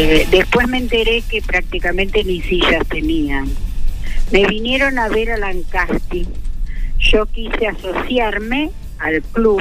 [0.00, 3.48] Eh, después me enteré que prácticamente ni sillas tenían.
[4.30, 6.28] Me vinieron a ver a Lancasti.
[7.00, 9.60] Yo quise asociarme al club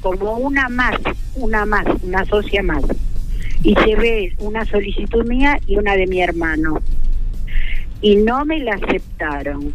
[0.00, 0.96] como una más,
[1.36, 2.82] una más, una socia más.
[3.62, 6.82] Y llevé una solicitud mía y una de mi hermano.
[8.02, 9.72] Y no me la aceptaron.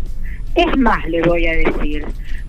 [0.55, 2.05] Es más, le voy a decir,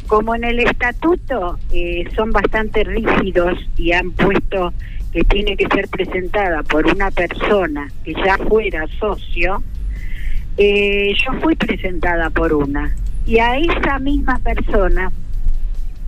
[0.09, 4.73] como en el estatuto eh, son bastante rígidos y han puesto
[5.15, 9.63] que tiene que ser presentada por una persona que ya fuera socio,
[10.57, 12.93] eh, yo fui presentada por una.
[13.25, 15.13] Y a esa misma persona,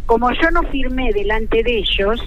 [0.07, 2.21] como yo no firmé delante de ellos,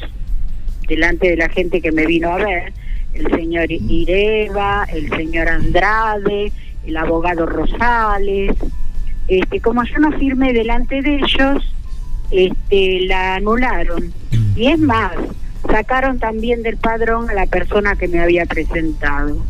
[0.88, 2.72] delante de la gente que me vino a ver,
[3.14, 6.54] el señor Ireva, el señor Andrade,
[6.86, 8.56] el abogado Rosales,
[9.28, 11.74] este, como yo no firmé delante de ellos,
[12.32, 14.14] este, la anularon.
[14.56, 15.12] Y es más,
[15.70, 19.44] sacaron también del padrón a la persona que me había presentado.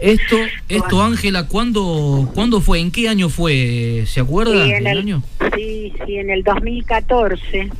[0.00, 0.36] Esto,
[0.68, 2.80] esto Ángela, ¿cuándo, ¿cuándo fue?
[2.80, 4.04] ¿En qué año fue?
[4.06, 5.22] ¿Se acuerda sí, en el, año?
[5.54, 7.70] Sí, sí, en el 2014.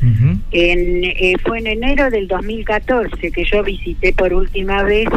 [0.00, 5.08] en, eh, fue en enero del 2014 que yo visité por última vez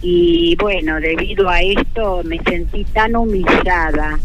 [0.00, 4.18] y bueno, debido a esto me sentí tan humillada,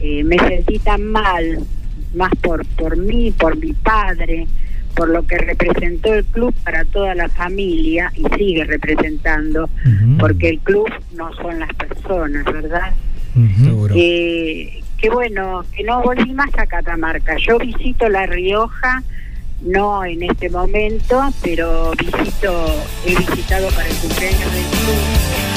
[0.00, 1.60] eh, me sentí tan mal,
[2.14, 4.46] más por, por mí, por mi padre,
[4.94, 9.68] por lo que representó el club para toda la familia y sigue representando,
[10.18, 12.92] porque el club no son las personas, ¿verdad?
[13.94, 17.36] eh, que bueno, que no volví más a Catamarca.
[17.38, 19.02] Yo visito La Rioja,
[19.62, 22.74] no en este momento, pero visito,
[23.06, 25.49] he visitado para el cumpleaños del club.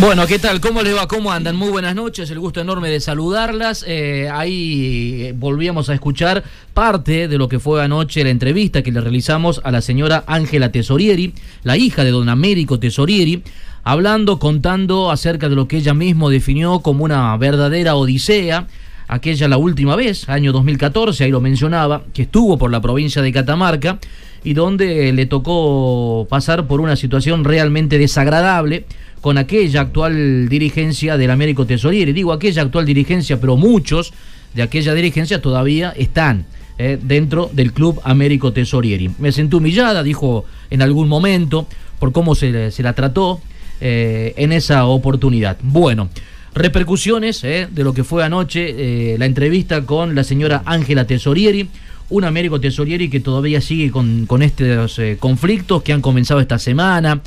[0.00, 0.62] Bueno, ¿qué tal?
[0.62, 1.06] ¿Cómo le va?
[1.06, 1.56] ¿Cómo andan?
[1.56, 3.84] Muy buenas noches, el gusto enorme de saludarlas.
[3.86, 8.92] Eh, ahí eh, volvíamos a escuchar parte de lo que fue anoche la entrevista que
[8.92, 11.34] le realizamos a la señora Ángela Tesorieri,
[11.64, 13.42] la hija de don Américo Tesorieri,
[13.84, 18.68] hablando, contando acerca de lo que ella mismo definió como una verdadera odisea
[19.06, 23.32] aquella la última vez, año 2014, ahí lo mencionaba, que estuvo por la provincia de
[23.32, 23.98] Catamarca
[24.44, 28.86] y donde le tocó pasar por una situación realmente desagradable
[29.20, 32.12] con aquella actual dirigencia del Américo Tesoriere.
[32.12, 34.12] Digo aquella actual dirigencia, pero muchos
[34.54, 36.46] de aquella dirigencia todavía están
[36.78, 39.10] eh, dentro del Club Américo Tesorieri.
[39.18, 41.66] Me sentí humillada, dijo en algún momento,
[41.98, 43.40] por cómo se, la trató
[43.82, 45.58] eh, en esa oportunidad.
[45.62, 46.08] Bueno,
[46.54, 51.68] repercusiones eh, de lo que fue anoche la entrevista con la señora Ángela Tesorieri
[52.08, 57.20] un Américo Tesorieri que todavía sigue con, con estos conflictos que han comenzado esta semana,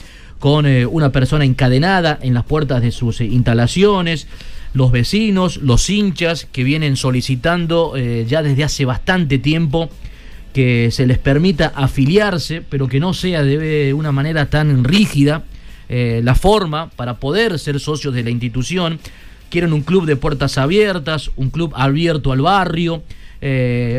[0.43, 4.27] con eh, una persona encadenada en las puertas de sus eh, instalaciones,
[4.73, 9.89] los vecinos, los hinchas que vienen solicitando eh, ya desde hace bastante tiempo
[10.53, 15.45] que se les permita afiliarse, pero que no sea de una manera tan rígida
[15.87, 18.99] la forma para poder ser socios de la institución.
[19.49, 23.01] Quieren un club de puertas abiertas, un club abierto al barrio.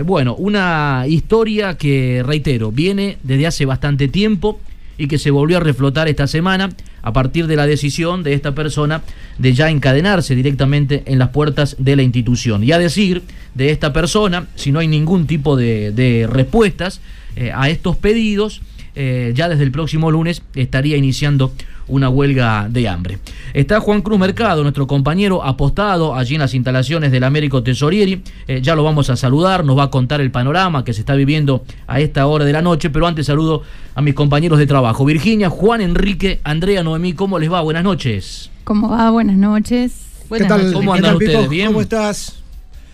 [0.04, 4.60] bueno, una historia que, reitero, viene desde hace bastante tiempo
[4.98, 6.70] y que se volvió a reflotar esta semana
[7.02, 9.02] a partir de la decisión de esta persona
[9.38, 12.64] de ya encadenarse directamente en las puertas de la institución.
[12.64, 13.22] Y a decir
[13.54, 17.00] de esta persona, si no hay ningún tipo de, respuestas
[17.36, 18.62] eh, a estos pedidos,
[18.96, 21.52] eh, ya desde el próximo lunes estaría iniciando
[21.88, 23.18] una huelga de hambre.
[23.52, 28.22] Está Juan Cruz Mercado, nuestro compañero apostado allí en las instalaciones del Américo Tesorieri.
[28.48, 31.14] Eh, ya lo vamos a saludar, nos va a contar el panorama que se está
[31.14, 33.62] viviendo a esta hora de la noche, pero antes saludo
[33.94, 35.04] a mis compañeros de trabajo.
[35.04, 37.60] Virginia, Juan Enrique, Andrea Noemí, ¿cómo les va?
[37.60, 38.50] Buenas noches.
[38.64, 39.10] ¿Cómo va?
[39.10, 39.92] Buenas noches.
[40.28, 40.72] ¿Qué tal?
[40.72, 41.48] ¿Cómo andan ustedes?
[41.48, 41.68] ¿Bien?
[41.68, 42.36] ¿Cómo estás?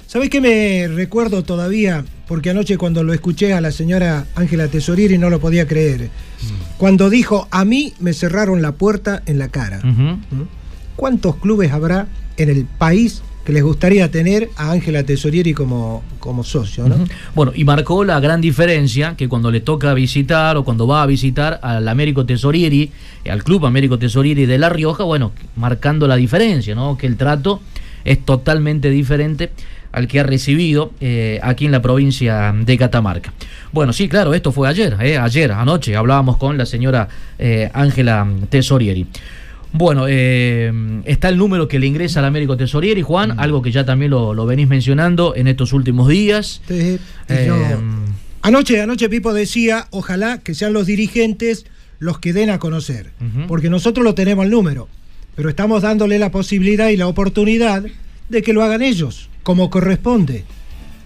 [0.06, 2.04] ¿Sabés qué me recuerdo todavía?
[2.30, 6.10] Porque anoche cuando lo escuché a la señora Ángela Tesorieri no lo podía creer.
[6.78, 9.80] Cuando dijo, a mí me cerraron la puerta en la cara.
[9.82, 10.44] ¿Mm?
[10.94, 12.06] ¿Cuántos clubes habrá
[12.36, 16.88] en el país que les gustaría tener a Ángela Tesorieri como, como socio.
[16.88, 17.04] ¿no?
[17.34, 21.06] Bueno, y marcó la gran diferencia que cuando le toca visitar o cuando va a
[21.06, 22.92] visitar al Américo Tesorieri,
[23.28, 26.96] al Club Américo Tesorieri de La Rioja, bueno, marcando la diferencia, ¿no?
[26.96, 27.60] que el trato
[28.05, 29.50] es totalmente diferente
[29.93, 33.32] al que ha recibido eh, aquí en la provincia de Catamarca.
[33.73, 37.08] Bueno, sí, claro, esto fue ayer, eh, ayer, anoche, hablábamos con la señora
[37.38, 39.06] eh, Ángela Tesorieri.
[39.73, 43.41] Bueno, está el número que le ingresa al Américo Tesorieri, Juan, mm.
[43.41, 46.61] algo que ya también lo, venís mencionando en estos últimos días.
[48.43, 51.67] Anoche, anoche Pipo decía, ojalá que sean los dirigentes
[52.00, 53.12] los que den a conocer,
[53.47, 54.88] porque nosotros lo tenemos el número,
[55.34, 57.84] pero estamos dándole la posibilidad y la oportunidad
[58.28, 60.44] de que lo hagan ellos como corresponde.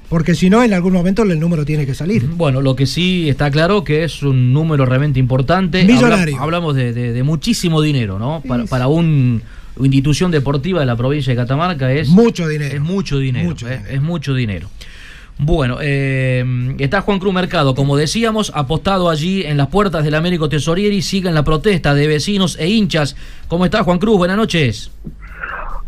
[0.08, 2.26] Porque si no, en algún momento el número tiene que salir.
[2.26, 5.82] Bueno, lo que sí está claro que es un número realmente importante.
[5.84, 6.40] Millonario.
[6.40, 8.42] hablamos de, muchísimo dinero, ¿no?
[8.46, 9.40] Para, para una
[9.80, 12.08] institución deportiva de la provincia de Catamarca es...
[12.08, 12.74] Mucho dinero.
[12.74, 13.56] Es mucho dinero.
[13.66, 14.68] Eh, es mucho dinero.
[15.38, 16.44] Bueno, eh,
[16.78, 21.34] está Juan Cruz Mercado, como decíamos, apostado allí en las puertas del Américo Tesorieri, siguen
[21.34, 23.16] la protesta de vecinos e hinchas.
[23.48, 24.16] ¿Cómo está Juan Cruz?
[24.16, 24.92] Buenas noches.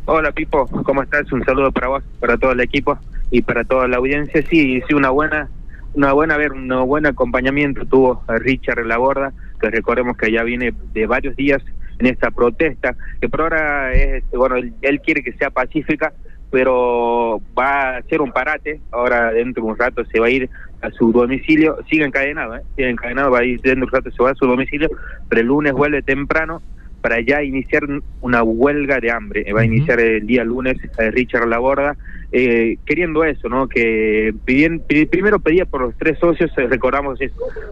[0.04, 1.30] Hola Pipo, ¿cómo estás?
[1.32, 2.98] Un saludo para vos, para todo el equipo
[3.30, 4.44] y para toda la audiencia.
[4.48, 5.48] Sí, sí, una buena,
[5.94, 10.72] una buena, ver, un buen acompañamiento tuvo a Richard Laborda, que recordemos que ya viene
[10.92, 11.62] de varios días
[11.98, 16.12] en esta protesta, que por ahora es, bueno, él, quiere que sea pacífica,
[16.50, 20.48] pero va a hacer un parate, ahora dentro de un rato se va a ir
[20.82, 22.62] a su domicilio, sigue encadenado, ¿eh?
[22.76, 24.90] sigue encadenado, va a ir dentro de un rato se va a su domicilio,
[25.28, 26.62] pero el lunes vuelve temprano
[27.00, 27.82] para ya iniciar
[28.20, 29.52] una huelga de hambre.
[29.52, 31.96] Va a iniciar el día lunes eh, Richard Laborda,
[32.32, 33.68] eh, queriendo eso, ¿no?
[33.68, 37.18] Que primero pedía por los tres socios, eh, recordamos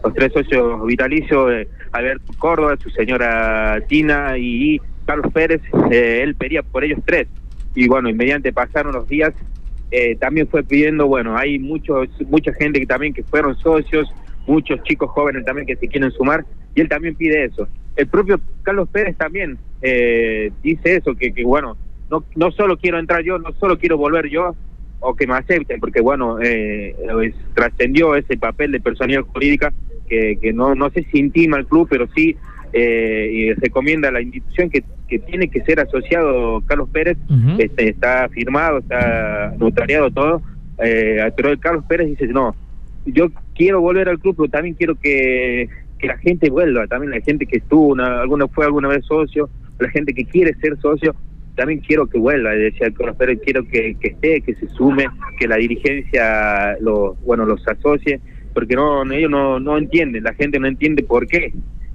[0.04, 5.60] los tres socios vitalicios, eh, Alberto Córdoba, su señora Tina y, Carlos Pérez,
[5.90, 7.26] él pedía por ellos tres.
[7.74, 9.32] Y bueno, inmediatamente pasaron los días,
[10.18, 14.12] también fue pidiendo, bueno, hay muchos mucha gente que también que fueron socios,
[14.46, 16.44] muchos chicos jóvenes también que se quieren sumar,
[16.74, 17.68] y él también pide eso.
[17.96, 21.76] El propio Carlos Pérez también eh, dice eso, que, bueno,
[22.10, 24.54] no, no solo quiero entrar yo, no solo quiero volver yo,
[25.00, 26.96] o que me acepten, porque bueno, eh,
[27.54, 29.72] trascendió ese papel de personalidad jurídica
[30.08, 32.36] que, que no, no sé si intima club, pero sí
[32.74, 37.16] eh, y recomienda la institución que, que tiene que ser asociado Carlos Pérez,
[37.58, 40.42] este, está firmado, está notariado todo,
[40.82, 42.54] eh, pero Carlos Pérez dice, no,
[43.06, 45.68] yo quiero volver al club, pero también quiero que
[45.98, 49.48] que la gente vuelva, también la gente que estuvo, una, alguna fue alguna vez socio,
[49.78, 51.14] la gente que quiere ser socio,
[51.56, 55.06] también quiero que vuelva, decía el pero quiero que, que esté, que se sume,
[55.38, 58.20] que la dirigencia lo, bueno, los asocie,
[58.52, 61.52] porque no ellos no, no entienden, la gente no entiende por qué,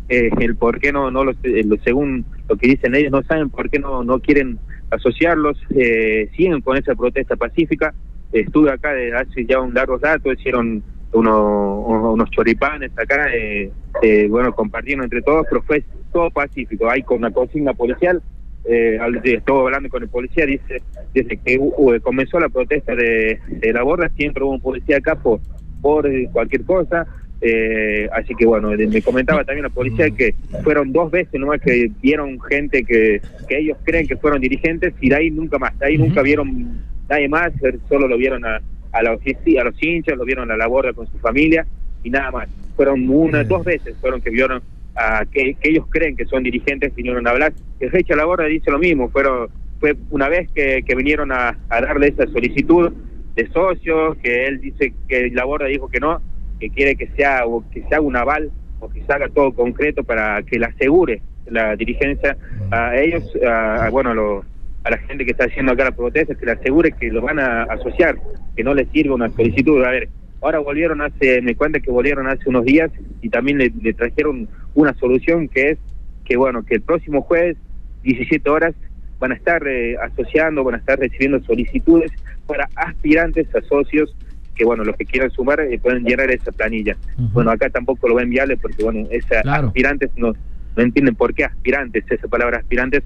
[0.10, 3.50] eh, el por qué no, no los, eh, según lo que dicen ellos, no saben
[3.50, 4.60] por qué no, no quieren
[4.90, 7.94] asociarlos, eh, siguen con esa protesta pacífica,
[8.32, 13.72] estuve acá desde hace ya un largo rato, hicieron unos, unos choripanes acá, eh,
[14.02, 16.90] eh, bueno, compartiendo entre todos, pero fue todo pacífico.
[16.90, 18.22] Hay con una consigna policial,
[18.66, 20.82] eh, estuve hablando con el policía, dice,
[21.14, 21.60] desde que
[22.04, 23.40] comenzó la protesta de,
[23.74, 25.40] la borda, siempre hubo un policía acá por,
[25.82, 27.08] por cualquier cosa.
[27.42, 31.90] Eh, así que bueno, me comentaba también la policía que fueron dos veces nomás que
[32.02, 35.86] vieron gente que, que ellos creen que fueron dirigentes y de ahí nunca más, de
[35.86, 37.54] ahí nunca vieron nadie más,
[37.88, 38.60] solo lo vieron a,
[38.92, 41.66] a los, a los hinchas, lo vieron a la borda con su familia
[42.04, 42.50] y nada más.
[42.76, 44.62] Fueron una, dos veces fueron que vieron
[44.96, 47.54] a que, ellos creen que son dirigentes, vinieron a hablar.
[47.80, 51.58] El Recha La Borda dice lo mismo, fueron fue una vez que, que vinieron a,
[51.70, 52.92] darle esa solicitud
[53.36, 56.22] de socios, que él dice que la Borda dijo que no,
[56.60, 59.54] que quiere que sea o que se haga un aval o que se haga todo
[59.54, 62.38] concreto para que le asegure la dirigencia
[62.72, 64.46] a ellos, a, bueno, a los
[64.84, 67.38] a la gente que está haciendo acá la protesta, que le asegure que lo van
[67.40, 68.18] a asociar,
[68.56, 69.84] que no les sirva una solicitud.
[69.84, 70.10] A ver,
[70.42, 72.90] ahora volvieron hace, me cuenta que volvieron hace unos días
[73.22, 75.78] y también le, trajeron una solución que es
[76.24, 77.58] que, bueno, que el próximo jueves,
[78.04, 78.74] 17 horas,
[79.20, 82.12] van a estar eh, asociando, van a estar recibiendo solicitudes
[82.48, 84.16] para aspirantes a socios
[84.60, 86.98] que bueno, los que quieran sumar eh, pueden llenar esa planilla.
[87.32, 90.34] Bueno, acá tampoco lo ven viable porque bueno, esas aspirantes no,
[90.76, 93.04] no entienden por qué aspirantes, esa palabra aspirantes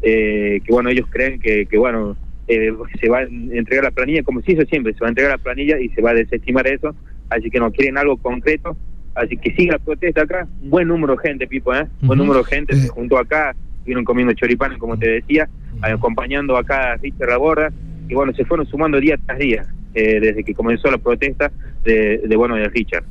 [0.00, 2.16] eh, que bueno, ellos creen que, que bueno,
[2.46, 5.32] eh, se va a entregar la planilla, como se hizo siempre, se va a entregar
[5.32, 6.94] la planilla y se va a desestimar eso,
[7.30, 8.76] así que no quieren algo concreto,
[9.16, 11.88] así que sigue la protesta acá, buen número de gente, Pipo, ¿eh?
[12.00, 15.48] buen número de gente, se juntó acá, vieron comiendo choripanes, como te decía,
[15.80, 17.72] acompañando acá a Richard Laborda,
[18.08, 21.50] y bueno, se fueron sumando día tras día, eh, desde que comenzó la protesta
[21.84, 23.04] de, de bueno, de Richard.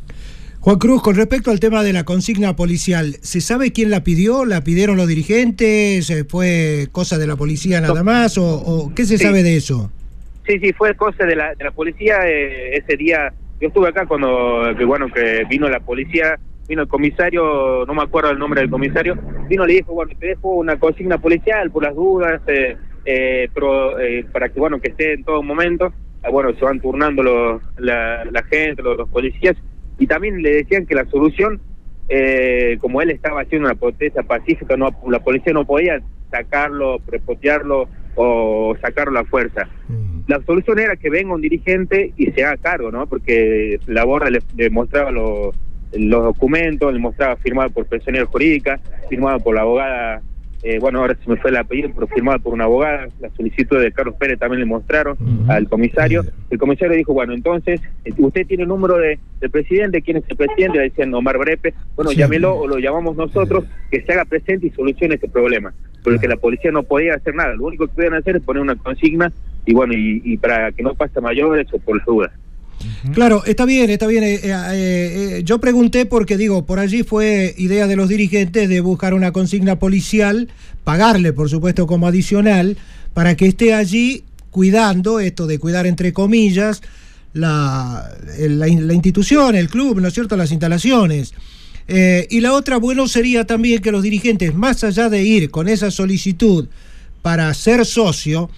[0.62, 4.46] Juan Cruz, con respecto al tema de la consigna policial, ¿se sabe quién la pidió?
[4.46, 6.14] ¿La pidieron los dirigentes?
[6.30, 8.38] ¿Fue cosa de la policía nada más?
[8.38, 9.92] ¿O, qué se sabe de eso?
[10.46, 13.34] Sí, sí, fue cosa de la, de la policía eh, ese día.
[13.60, 18.04] Yo estuve acá cuando, que bueno, que vino la policía, vino el comisario, no me
[18.04, 19.18] acuerdo el nombre del comisario,
[19.50, 23.50] vino y le dijo, bueno, te dejo una consigna policial por las dudas, eh, eh,
[23.52, 23.96] pero,
[24.32, 25.92] para que, bueno, que esté en todo momento.
[26.24, 29.56] Ah, bueno, se van turnando los, la, gente, los, policías,
[29.98, 31.60] y también le decían que la solución,
[32.80, 38.75] como él estaba haciendo una protesta pacífica, no la policía no podía sacarlo, prepotearlo o
[38.82, 39.68] sacarlo a la fuerza.
[39.88, 40.22] Mm.
[40.28, 43.08] La solución era que venga un dirigente y se haga cargo, ¿no?
[43.08, 45.56] Porque la borra le, mostraba los,
[45.94, 50.22] los documentos, le mostraba firmado por personal jurídica, firmado por la abogada
[50.63, 53.80] eh, bueno, ahora se me fue el apellido, pero firmado por una abogada, la solicitud
[53.80, 56.24] de Carlos Pérez también le mostraron al comisario.
[56.50, 60.24] El comisario dijo, bueno, entonces, eh, usted tiene el número de, del presidente, ¿quién es
[60.27, 60.77] el presidente?
[60.77, 64.70] Le decían Omar Brepe, bueno, llámelo o lo llamamos nosotros, que se haga presente y
[64.72, 65.74] solucione este problema.
[66.03, 68.75] Porque la policía no podía hacer nada, lo único que podían hacer es poner una
[68.75, 69.32] consigna
[69.65, 72.32] y bueno, y, y para que no pase mayores o por las dudas.
[73.14, 74.24] Claro, está bien, está bien.
[74.24, 78.82] Eh, eh, eh, yo pregunté porque digo, por allí fue idea de los dirigentes de
[78.82, 80.50] buscar una consigna policial,
[80.84, 82.78] pagarle, por supuesto, como adicional,
[83.14, 86.82] para que esté allí cuidando, esto de cuidar entre comillas,
[87.34, 91.34] la, la, institución, el club, ¿no es cierto?, las instalaciones.
[91.88, 95.92] y la otra, bueno, sería también que los dirigentes, más allá de ir con esa
[95.92, 96.68] solicitud
[97.22, 98.50] para ser socio,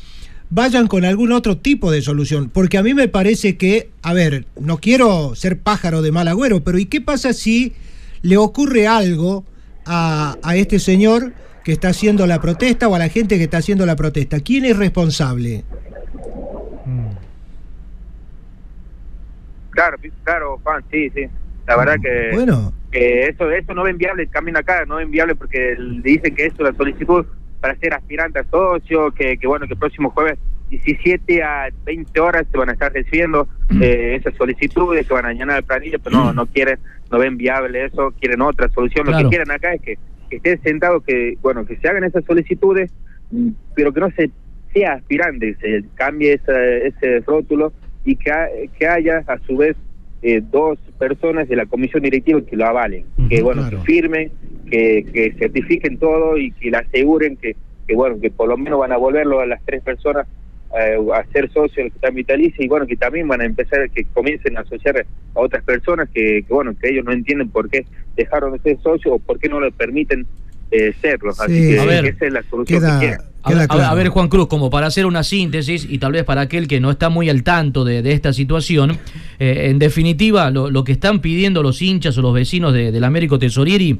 [0.50, 2.50] vayan con algún otro tipo de solución.
[2.50, 6.63] Porque a mí me parece que, a ver, no quiero ser pájaro de mal agüero,
[6.63, 7.73] pero ¿y qué pasa si
[8.21, 9.45] le ocurre algo
[9.85, 11.33] a, a este señor
[11.63, 14.39] que está haciendo la protesta o a la gente que está haciendo la protesta?
[14.39, 15.63] ¿Quién es responsable?
[19.73, 21.25] Claro, claro, Juan, sí, sí.
[21.67, 22.73] La verdad que, bueno.
[22.91, 26.62] que eso, eso no es viable, camino acá, no es viable porque dicen que eso,
[26.63, 27.25] la solicitud
[27.63, 30.38] para ser aspirante a socio, que, que bueno, que el próximo jueves
[30.70, 33.82] 17 a 20 horas se van a estar recibiendo mm.
[33.82, 36.36] eh, esas solicitudes que van a llenar el planilla, pero no, mm.
[36.36, 36.77] no quieren,
[37.10, 39.10] no ven viable eso, quieren otra solución.
[39.10, 39.98] Lo que quieren acá es que,
[40.29, 42.91] estén sentados, que bueno, que se hagan esas solicitudes,
[43.74, 44.29] pero que no se
[44.74, 47.72] sea aspirante, se cambie ese rótulo
[48.03, 49.77] y que, que haya a su vez
[50.24, 54.32] eh, dos personas de la comisión directiva que lo avalen, que bueno, que firmen,
[54.70, 58.80] que, que certifiquen todo y que le aseguren que, que bueno, que por lo menos
[58.80, 60.25] van a volverlo a las tres personas
[60.80, 64.06] eh, a ser socios del capital vitalicio y bueno, que también van a empezar, que
[64.06, 68.53] comiencen a asociar a otras personas que, bueno, que ellos no entienden por qué dejaron
[68.53, 70.25] de ser socios o por qué no le permiten
[70.72, 71.32] eh, serlo.
[71.32, 75.23] Así que esa es la solución que a, ver, Juan Cruz, como para hacer una
[75.23, 78.97] síntesis y tal vez para aquel que no está muy al tanto de, esta situación,
[79.39, 83.38] eh, en definitiva, lo, que están pidiendo los hinchas o los vecinos de, del Américo
[83.39, 84.00] Tesorieri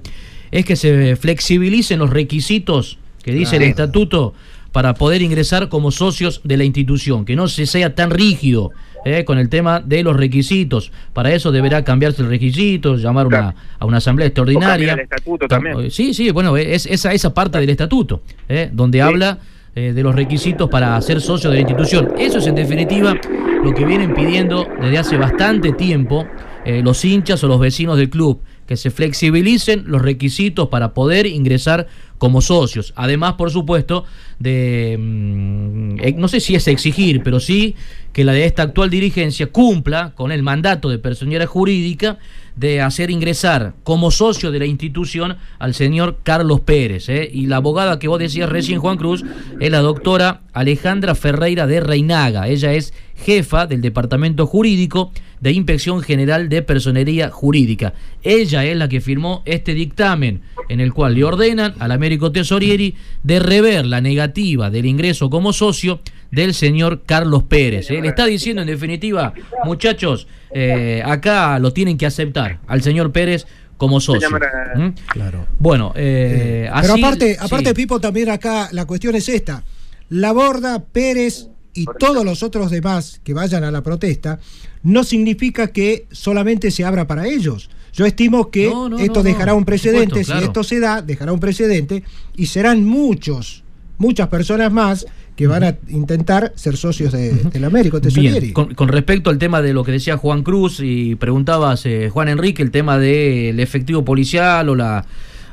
[0.52, 4.34] es que se flexibilicen los requisitos que dice el estatuto
[4.72, 8.72] para poder ingresar como socios de la institución, que no se sea tan rígido
[9.06, 10.92] eh, con el tema de los requisitos.
[11.14, 14.94] Para eso deberá cambiarse el requisito, llamar una, a una asamblea extraordinaria.
[14.94, 15.92] El estatuto también.
[15.92, 19.40] Sí, sí, bueno, es esa, esa parte del estatuto, eh, donde habla
[19.76, 22.14] eh, de los requisitos para ser socio de la institución.
[22.18, 23.16] Eso es en definitiva
[23.64, 26.26] lo que vienen pidiendo desde hace bastante tiempo
[26.66, 31.88] los hinchas o los vecinos del club que se flexibilicen los requisitos para poder ingresar
[32.18, 32.94] como socios.
[32.96, 34.06] Además, por supuesto,
[34.40, 37.76] de, mm, eh, no sé si es exigir, pero sí
[38.14, 42.20] que la de esta actual dirigencia cumpla con el mandato de personera jurídica
[42.56, 47.10] de hacer ingresar como socio de la institución al señor Carlos Pérez.
[47.10, 47.30] ¿eh?
[47.32, 49.24] Y la abogada que vos decías recién, Juan Cruz,
[49.60, 52.48] es la doctora Alejandra Ferreira de Reinaga.
[52.48, 57.94] Ella es jefa del Departamento Jurídico de Inspección General de Personería Jurídica.
[58.24, 62.96] Ella es la que firmó este dictamen en el cual le ordenan al Américo Tesorieri
[63.24, 66.00] de rever la negativa del ingreso como socio
[66.34, 67.92] del señor Carlos Pérez.
[67.92, 68.02] ¿eh?
[68.02, 69.36] Le está diciendo en definitiva,
[69.66, 73.46] muchachos, eh, acá lo tienen que aceptar al señor Pérez
[73.78, 74.30] como socio.
[74.32, 74.90] ¿Mm?
[75.10, 75.46] Claro.
[75.60, 79.64] Bueno, eh, pero aparte, aparte Pipo, también acá la cuestión es esta.
[80.10, 84.40] La Borda, Pérez y todos los otros demás que vayan a la protesta,
[84.82, 87.70] no significa que solamente se abra para ellos.
[87.94, 92.04] Yo estimo que esto dejará un precedente, si esto se da, dejará un precedente
[92.36, 93.64] y serán muchos,
[94.00, 98.54] muchas personas más que van a intentar ser socios de, del Américo Bien.
[98.54, 102.62] Con, respecto al tema de lo que decía Juan Cruz y preguntabas, eh, Juan Enrique,
[102.62, 105.06] el tema del efectivo policial o la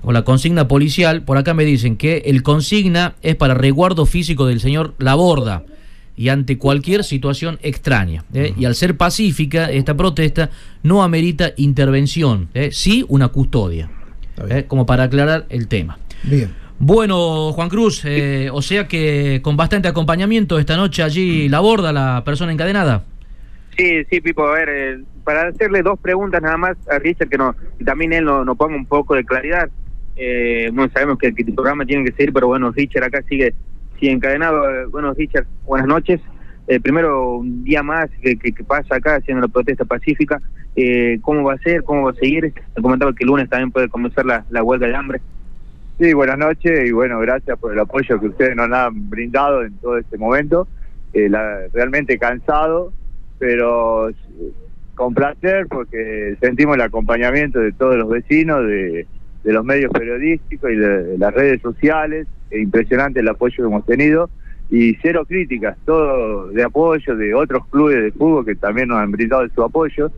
[0.03, 4.47] o la consigna policial, por acá me dicen que el consigna es para resguardo físico
[4.47, 5.65] del señor Laborda
[6.17, 8.25] y ante cualquier situación extraña.
[8.35, 8.55] ¿eh?
[8.59, 10.51] Y al ser pacífica, esta protesta
[10.83, 12.71] no amerita intervención, ¿eh?
[12.73, 13.91] sí una custodia,
[14.49, 14.65] ¿eh?
[14.67, 15.99] como para aclarar el tema.
[16.23, 16.51] Bien.
[16.83, 21.93] Bueno, Juan Cruz, eh, o sea que con bastante acompañamiento esta noche allí la borda
[21.93, 23.05] la persona encadenada.
[23.77, 27.37] Sí, sí, Pipo, a ver, eh, para hacerle dos preguntas nada más a Richard, que
[27.37, 29.69] no, también él nos no ponga un poco de claridad.
[30.17, 33.53] Eh, bueno, sabemos que, el programa tiene que seguir, pero bueno, Richard acá sigue,
[33.99, 34.65] sigue encadenado.
[34.71, 36.19] Eh, bueno, Richard, buenas noches.
[36.83, 40.41] primero, un día más que, pasa acá haciendo la protesta pacífica.
[41.21, 41.85] ¿Cómo va a ser?
[41.85, 42.55] ¿Cómo va a seguir?
[42.75, 45.21] Me comentaba que el lunes también puede comenzar la huelga de hambre.
[46.01, 49.75] Sí, buenas noches y bueno, gracias por el apoyo que ustedes nos han brindado en
[49.81, 50.67] todo este momento.
[51.13, 51.29] Eh,
[51.75, 52.91] realmente cansado,
[53.39, 54.09] pero
[54.95, 59.07] con placer porque sentimos el acompañamiento de todos los vecinos, de,
[59.45, 62.27] los medios periodísticos y de, las redes sociales.
[62.49, 64.31] Es impresionante el apoyo que hemos tenido
[64.71, 69.11] y cero críticas, todo de apoyo de otros clubes de fútbol que también nos han
[69.11, 70.11] brindado su apoyo.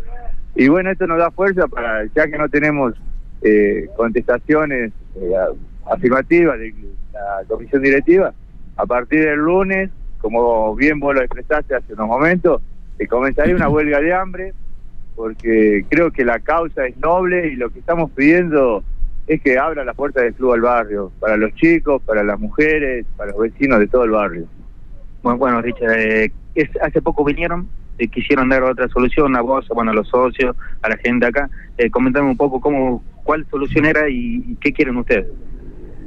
[0.55, 2.95] Y bueno, esto nos da fuerza para, ya que no tenemos
[3.43, 5.35] eh, contestaciones eh,
[5.91, 6.75] afirmativa de
[7.12, 8.33] la comisión directiva,
[8.77, 12.62] a partir del lunes, como bien vos lo expresaste hace unos momentos,
[12.99, 14.55] que comenzaría una huelga de hambre,
[15.15, 18.83] porque creo que la causa es noble y lo que estamos pidiendo
[19.27, 23.07] es que abra la puerta del club al barrio, para los chicos, para las mujeres,
[23.17, 24.47] para los vecinos de todo el barrio.
[25.23, 26.33] Bueno, bueno Richard, eh,
[26.81, 30.89] hace poco vinieron, eh, quisieron dar otra solución a vos, bueno, a los socios, a
[30.89, 31.49] la gente acá.
[31.79, 35.27] Eh, comentame un poco cómo, cuál solución era y qué quieren ustedes.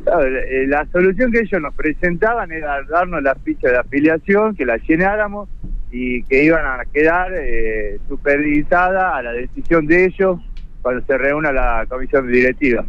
[0.05, 4.77] Eh, la solución que ellos nos presentaban era darnos la ficha de afiliación, que la
[4.77, 5.49] llenáramos
[5.91, 10.39] y que iban a quedar eh, supervisada a la decisión de ellos
[10.81, 12.85] cuando se reúna la comisión directiva.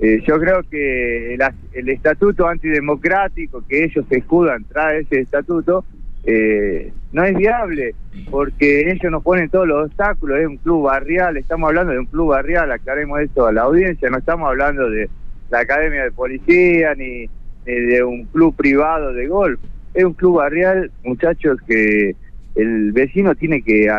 [0.00, 5.84] Eh, yo creo que el, estatuto antidemocrático que ellos escudan trae ese estatuto
[6.24, 7.94] eh, no es viable
[8.30, 12.06] porque ellos nos ponen todos los obstáculos, es un club barrial, estamos hablando de un
[12.06, 15.10] club barrial, aclaremos eso a la audiencia, no estamos hablando de
[15.50, 17.28] la academia de policía ni,
[17.64, 19.60] de un club privado de golf.
[19.94, 22.14] Es un club barrial, muchachos, que
[22.54, 23.90] el vecino tiene que eh,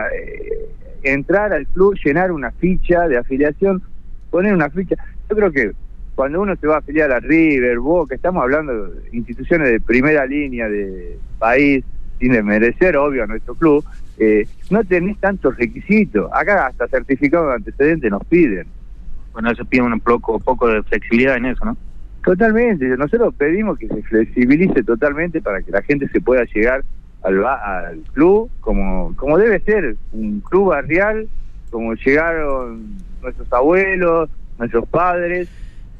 [1.04, 3.82] entrar al club, llenar una ficha de afiliación,
[4.30, 4.96] poner una ficha.
[5.30, 5.72] Yo creo que
[6.16, 10.26] cuando uno se va a afiliar a River, Boca, estamos hablando de instituciones de primera
[10.26, 11.84] línea de país,
[12.20, 13.84] sin desmerecer, obvio, a nuestro club,
[14.18, 16.30] eh, no tenés tantos requisitos.
[16.34, 18.68] Acá hasta certificado de antecedentes nos piden.
[19.34, 21.78] Bueno, eso pide un poco, poco de flexibilidad en eso, ¿no?
[22.24, 22.86] Totalmente.
[22.98, 26.84] Nosotros pedimos que se flexibilice totalmente para que la gente se pueda llegar
[27.24, 31.28] al, al club como, como debe ser, un club barrial,
[31.70, 35.48] como llegaron nuestros abuelos, nuestros padres,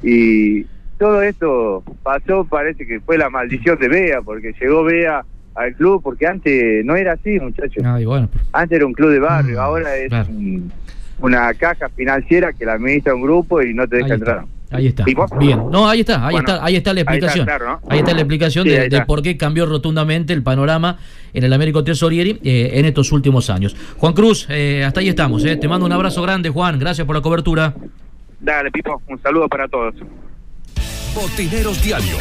[0.02, 0.64] y
[0.98, 6.02] todo esto pasó, parece que fue la maldición de Bea, porque llegó Bea al club,
[6.02, 7.82] porque antes no era así, muchachos.
[8.04, 8.28] bueno.
[8.52, 10.12] Antes era un club de barrio, mm, ahora es
[11.20, 14.44] una caja financiera que la administra un grupo y no te deja entrar.
[14.72, 15.04] Ahí está.
[15.38, 15.70] Bien.
[15.70, 17.48] No, ahí está, ahí está, ahí está la explicación.
[17.88, 20.98] Ahí está, la explicación de, por qué cambió rotundamente el panorama
[21.34, 23.76] en el Américo Tesorieri eh, en estos últimos años.
[23.98, 25.44] Juan Cruz, eh, hasta ahí estamos.
[25.44, 25.56] Eh.
[25.56, 26.78] Te mando un abrazo grande, Juan.
[26.78, 27.74] Gracias por la cobertura.
[28.40, 29.00] Dale, Pipo.
[29.08, 29.94] Un saludo para todos.
[31.14, 32.16] Botineros Diario.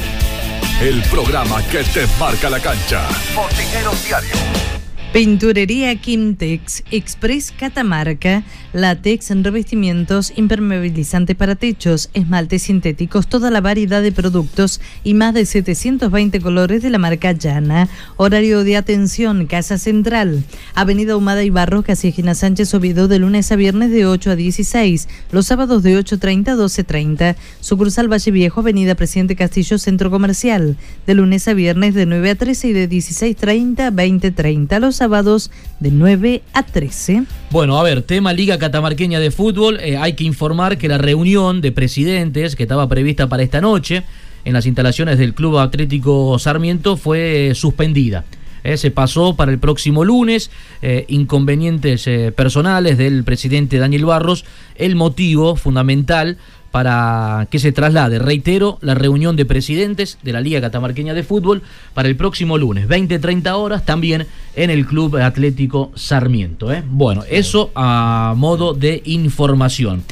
[0.81, 3.07] El programa que te marca la cancha.
[3.35, 4.80] Botineros Diario.
[5.13, 14.01] Pinturería Kimtex, Express Catamarca, látex en revestimientos, impermeabilizante para techos, esmaltes sintéticos, toda la variedad
[14.01, 17.89] de productos y más de 720 colores de la marca Llana.
[18.15, 20.45] Horario de atención, Casa Central,
[20.75, 25.09] Avenida Humada y Barros, Casijina Sánchez Oviedo, de lunes a viernes de 8 a 16,
[25.33, 27.35] los sábados de 8.30 a 12.30.
[27.59, 32.35] Sucursal Valle Viejo, Avenida Presidente Castillo, Centro Comercial, de lunes a viernes de 9 a
[32.35, 34.79] 13 y de 16.30 a 20.30.
[34.79, 37.23] Los sábados de 9 a 13.
[37.49, 39.79] Bueno, a ver, tema Liga Catamarqueña de Fútbol.
[39.79, 44.03] Eh, hay que informar que la reunión de presidentes que estaba prevista para esta noche
[44.45, 48.25] en las instalaciones del Club Atlético Sarmiento fue suspendida.
[48.63, 50.51] Eh, se pasó para el próximo lunes,
[50.83, 54.45] eh, inconvenientes personales del presidente Daniel Barros.
[54.75, 56.37] El motivo fundamental
[56.71, 61.61] para que se traslade, reitero, la reunión de presidentes de la Liga Catamarqueña de Fútbol
[61.93, 66.71] para el próximo lunes, 20-30 horas, también en el Club Atlético Sarmiento.
[66.71, 66.83] ¿eh?
[66.87, 70.03] Bueno, eso a modo de información.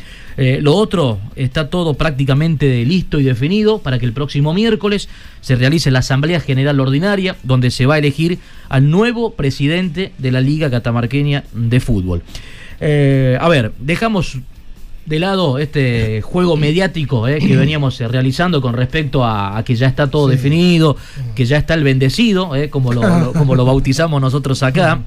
[0.42, 5.10] Eh, lo otro, está todo prácticamente listo y definido para que el próximo miércoles
[5.42, 10.32] se realice la Asamblea General Ordinaria, donde se va a elegir al nuevo presidente de
[10.32, 12.22] la Liga Catamarqueña de Fútbol.
[12.80, 14.38] Eh, a ver, dejamos
[15.10, 19.88] de lado este juego mediático eh, que veníamos eh, realizando con respecto a, que ya
[19.88, 20.96] está todo definido,
[21.34, 25.02] que ya está el bendecido, eh, como, lo, como lo bautizamos nosotros acá.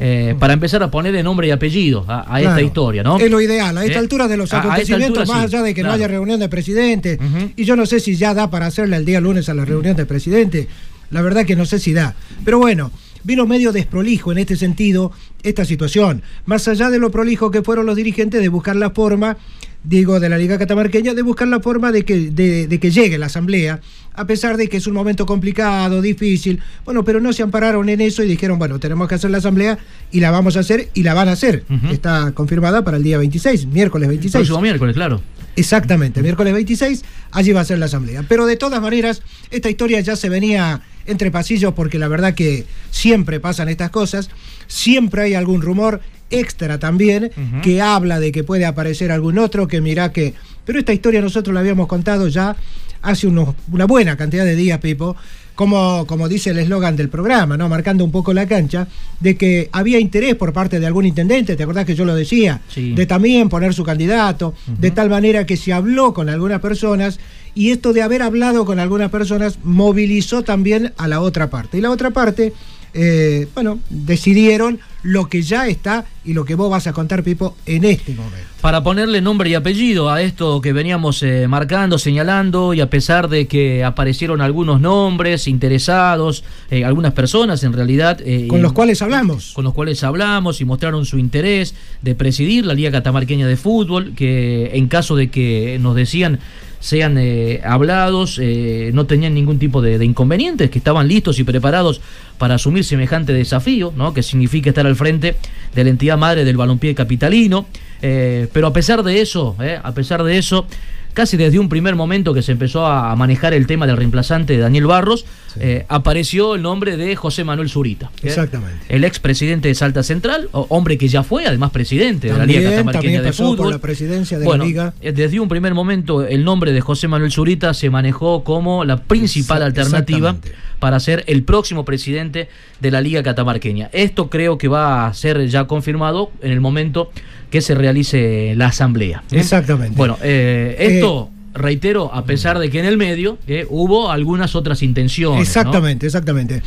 [0.00, 3.16] eh, para empezar a ponerle nombre y apellido a, esta historia, ¿no?
[3.16, 6.08] Es lo ideal, a esta altura de los acontecimientos, más allá de que no haya
[6.08, 7.16] reunión de presidente,
[7.54, 9.94] y yo no sé si ya da para hacerle el día lunes a la reunión
[9.94, 10.66] de presidente,
[11.10, 12.90] la verdad que no sé si da, pero bueno
[13.24, 17.86] vino medio desprolijo en este sentido esta situación, más allá de lo prolijo que fueron
[17.86, 19.36] los dirigentes de buscar la forma
[19.84, 23.26] digo, de la Liga Catamarqueña, de buscar la forma de que, de, que llegue la
[23.26, 23.80] Asamblea,
[24.14, 26.60] a pesar de que es un momento complicado, difícil.
[26.84, 29.78] Bueno, pero no se ampararon en eso y dijeron, bueno, tenemos que hacer la Asamblea
[30.10, 31.64] y la vamos a hacer y la van a hacer.
[31.90, 34.34] Está confirmada para el día 26, miércoles 26.
[34.34, 35.20] El próximo miércoles, claro.
[35.56, 38.24] Exactamente, miércoles 26, allí va a ser la Asamblea.
[38.28, 42.66] Pero de todas maneras, esta historia ya se venía entre pasillos porque la verdad que
[42.90, 44.30] siempre pasan estas cosas,
[44.66, 47.30] siempre hay algún rumor extra también,
[47.62, 50.34] que habla de que puede aparecer algún otro, que mira que...
[50.64, 52.56] Pero esta historia nosotros la habíamos contado ya
[53.02, 55.14] hace unos, una buena cantidad de días, Pipo,
[55.54, 57.68] como, como dice el eslogan del programa, ¿no?
[57.68, 58.88] Marcando un poco la cancha,
[59.20, 62.60] de que había interés por parte de algún intendente, ¿te acordás que yo lo decía?
[62.74, 67.20] De también poner su candidato, de tal manera que se habló con algunas personas
[67.54, 71.78] y esto de haber hablado con algunas personas movilizó también a la otra parte.
[71.78, 72.52] Y la otra parte
[72.94, 77.56] eh, bueno, decidieron lo que ya está y lo que vos vas a contar, Pipo,
[77.66, 78.48] en este momento.
[78.62, 83.28] Para ponerle nombre y apellido a esto que veníamos eh, marcando, señalando, y a pesar
[83.28, 88.18] de que aparecieron algunos nombres interesados, eh, algunas personas en realidad...
[88.48, 89.52] con los cuales hablamos.
[89.52, 94.14] Con los cuales hablamos y mostraron su interés de presidir la Liga Catamarqueña de Fútbol,
[94.16, 96.40] que en caso de que nos decían
[96.84, 102.02] sean eh, hablados, eh, no tenían ningún tipo de, inconvenientes, que estaban listos y preparados
[102.36, 104.12] para asumir semejante desafío, ¿no?
[104.12, 105.36] que significa estar al frente
[105.74, 107.66] de la entidad madre del balompié capitalino.
[108.02, 110.66] Eh, pero a pesar de eso, a pesar de eso,
[111.14, 114.58] casi desde un primer momento que se empezó a manejar el tema del reemplazante de
[114.58, 115.24] Daniel Barros,
[115.60, 118.10] eh, apareció el nombre de José Manuel Zurita.
[118.22, 118.84] Exactamente.
[118.88, 122.70] El ex presidente de Salta Central, hombre que ya fue además presidente de la Liga
[122.70, 123.70] Catamarqueña de Fútbol.
[123.70, 124.94] la presidencia de la Liga.
[125.00, 129.02] Eh, desde un primer momento el nombre de José Manuel Zurita se manejó como la
[129.02, 130.36] principal alternativa
[130.80, 132.48] para ser el próximo presidente
[132.80, 133.88] de la Liga Catamarqueña.
[133.92, 137.10] Esto creo que va a ser ya confirmado en el momento
[137.54, 139.22] que se realice la asamblea.
[139.30, 139.38] ¿eh?
[139.38, 139.96] Exactamente.
[139.96, 143.38] Bueno, eh, esto eh, reitero, a pesar de que en el medio
[143.68, 145.46] hubo algunas otras intenciones.
[145.46, 146.64] Exactamente, exactamente.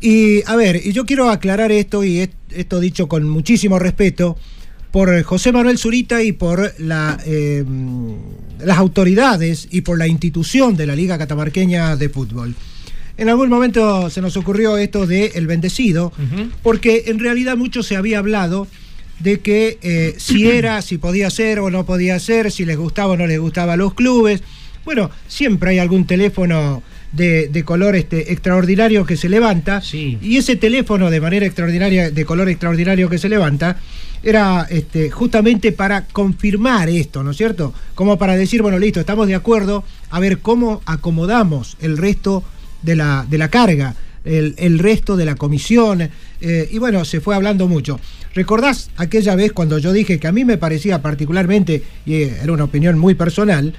[0.00, 4.38] Y a ver, y yo quiero aclarar esto, y esto dicho con muchísimo respeto,
[4.92, 7.18] por José Manuel Zurita y por la,
[8.60, 12.54] las autoridades y por la institución de la Liga Catamarqueña de Fútbol.
[13.16, 16.12] En algún momento se nos ocurrió esto de El Bendecido,
[16.62, 18.68] porque en realidad mucho se había hablado
[19.20, 23.12] de que eh, si era, si podía ser o no podía ser, si les gustaba
[23.12, 24.42] o no les gustaba a los clubes.
[24.84, 29.82] Bueno, siempre hay algún teléfono de, color este, extraordinario que se levanta.
[29.92, 33.76] Y ese teléfono de manera extraordinaria, de color extraordinario que se levanta,
[34.22, 37.74] era este, justamente para confirmar esto, ¿no es cierto?
[37.94, 42.44] Como para decir, bueno, listo, estamos de acuerdo, a ver cómo acomodamos el resto
[42.82, 43.94] de la, de la carga,
[44.24, 46.08] el, el resto de la comisión.
[46.44, 48.00] Eh, y bueno, se fue hablando mucho.
[48.34, 52.64] ¿Recordás aquella vez cuando yo dije que a mí me parecía particularmente, y era una
[52.64, 53.72] opinión muy personal,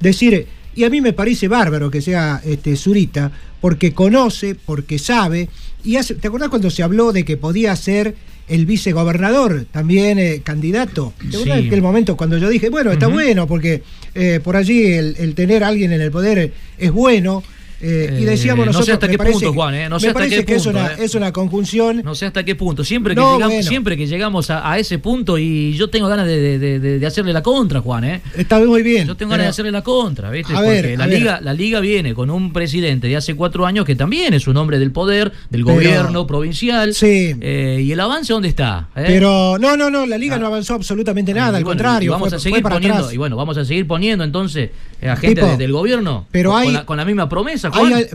[0.00, 5.48] decir, y a mí me parece bárbaro que sea este, Zurita, porque conoce, porque sabe,
[5.82, 8.14] y hace, ¿te acordás cuando se habló de que podía ser
[8.48, 11.14] el vicegobernador, también eh, candidato?
[11.18, 11.66] ¿Te acordás sí.
[11.68, 13.82] aquel momento cuando yo dije, bueno, está bueno, porque
[14.14, 17.42] eh, por allí el, el, tener a alguien en el poder es bueno,
[17.80, 18.80] eh, y decíamos nosotros.
[18.80, 19.88] No sé hasta qué punto, Juan, ¿eh?
[19.88, 22.02] No sé hasta qué punto, es una, es una, conjunción.
[22.04, 22.84] No sé hasta qué punto.
[22.84, 26.78] Siempre que llegamos, siempre que llegamos a, ese punto, y yo tengo ganas de, de,
[26.78, 28.20] de, hacerle la contra, Juan, ¿eh?
[28.36, 29.06] Está muy bien.
[29.06, 30.52] Yo tengo ganas de hacerle la contra, ¿viste?
[30.52, 34.34] Porque la, Liga, la Liga viene con un presidente de hace cuatro años que también
[34.34, 36.94] es un hombre del poder, del gobierno provincial.
[36.94, 37.34] Sí.
[37.40, 38.88] Eh, ¿Y el avance dónde está?
[38.94, 40.38] Pero no, no, no, la Liga ah.
[40.38, 42.08] no avanzó absolutamente nada, al contrario.
[42.08, 44.70] Y vamos a seguir poniendo, y bueno, vamos a seguir poniendo entonces
[45.02, 47.69] a gente del gobierno pero con, hay, con, la, misma promesa,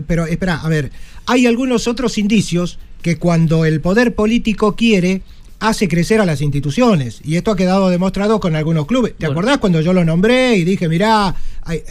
[0.06, 0.90] Pero espera, a ver,
[1.26, 5.22] hay algunos otros indicios que cuando el poder político quiere
[5.60, 7.20] hace crecer a las instituciones.
[7.24, 9.14] Y esto ha quedado demostrado con algunos clubes.
[9.16, 11.34] ¿Te acordás cuando yo lo nombré y dije, mirá,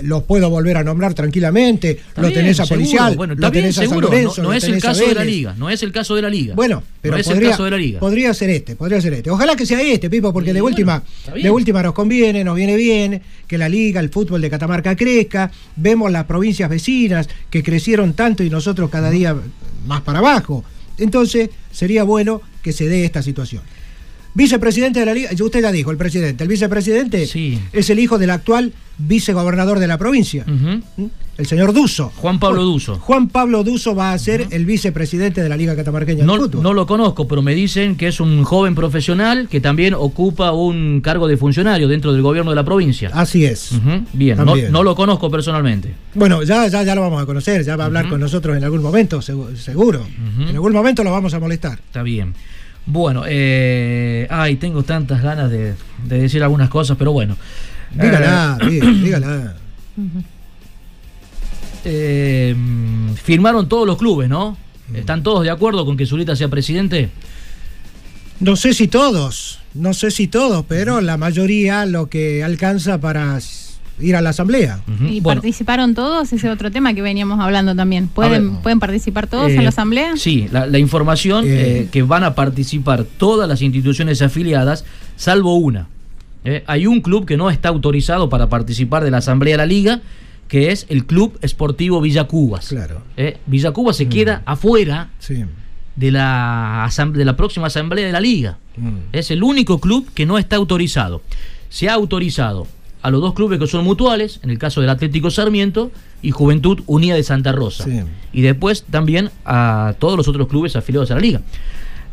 [0.03, 3.99] los puedo volver a nombrar tranquilamente, lo tenés a policial, bueno, lo tenés a San
[3.99, 6.55] Lorenzo, no, es el caso de la liga, no es el caso de la liga.
[6.55, 7.57] Bueno, pero podría,
[7.99, 9.29] podría ser este, podría ser este.
[9.29, 13.21] Ojalá que sea este, Pipo, porque de última, de última nos conviene, nos viene bien
[13.47, 18.43] que la liga, el fútbol de Catamarca crezca, vemos las provincias vecinas que crecieron tanto
[18.43, 19.35] y nosotros cada día
[19.85, 20.63] más para abajo.
[20.97, 23.61] Entonces, sería bueno que se dé esta situación.
[24.33, 26.43] Vicepresidente de la Liga, usted ya dijo, el presidente.
[26.43, 27.59] El vicepresidente Sí.
[27.71, 30.43] es el hijo del actual vicegobernador de la provincia.
[30.47, 31.03] ¿Mm?
[31.37, 32.13] el señor Duso.
[32.15, 32.95] Juan Pablo Duso.
[32.95, 36.63] Juan Pablo Duso va a ser el vicepresidente de la Liga Catamarqueña No, de Fútbol.
[36.63, 41.01] no lo conozco, pero me dicen que es un joven profesional que también ocupa un
[41.01, 43.09] cargo de funcionario dentro del gobierno de la provincia.
[43.13, 43.71] Así es.
[44.13, 44.37] Bien,
[44.71, 45.93] no, lo conozco personalmente.
[46.13, 48.63] Bueno, ya, ya, ya lo vamos a conocer, ya va a hablar con nosotros en
[48.63, 50.07] algún momento, segu- seguro.
[50.39, 51.73] En algún momento lo vamos a molestar.
[51.85, 52.33] Está bien.
[52.85, 55.73] Bueno, eh, ay, tengo tantas ganas de,
[56.07, 57.35] de decir algunas cosas, pero bueno.
[57.95, 59.55] Dígala, Eh, dí- dígala.
[61.83, 62.55] eh,
[63.23, 64.57] firmaron todos los clubes, ¿no?
[64.93, 67.09] ¿Están todos de acuerdo con que Zurita sea presidente?
[68.39, 73.39] No sé si todos, no sé si todos, pero la mayoría lo que alcanza para
[73.99, 74.81] ir a la asamblea.
[75.09, 76.31] ¿Y Bueno, participaron todos?
[76.33, 78.07] Ese otro tema que veníamos hablando también.
[78.09, 78.61] ¿Pueden, ver.
[78.61, 80.17] ¿pueden participar todos eh, en la asamblea?
[80.17, 81.49] Sí, la, la información Eh.
[81.81, 84.83] eh, que van a participar todas las instituciones afiliadas,
[85.15, 85.87] salvo una.
[86.45, 89.65] Eh, hay un club que no está autorizado para participar de la asamblea de la
[89.65, 90.01] liga,
[90.47, 92.67] que es el Club Esportivo Villa Cubas.
[92.69, 93.01] Claro.
[93.17, 95.43] Eh, Villa Cubas se queda afuera Sí.
[95.95, 98.59] de la, de la próxima asamblea de la liga.
[98.77, 98.97] Mm.
[99.11, 101.21] Es el único club que no está autorizado.
[101.69, 102.67] Se ha autorizado
[103.01, 106.81] a los dos clubes que son mutuales, en el caso del Atlético Sarmiento y Juventud
[106.85, 107.83] Unida de Santa Rosa.
[107.85, 108.01] Sí.
[108.33, 111.41] Y después también a todos los otros clubes afiliados a la liga.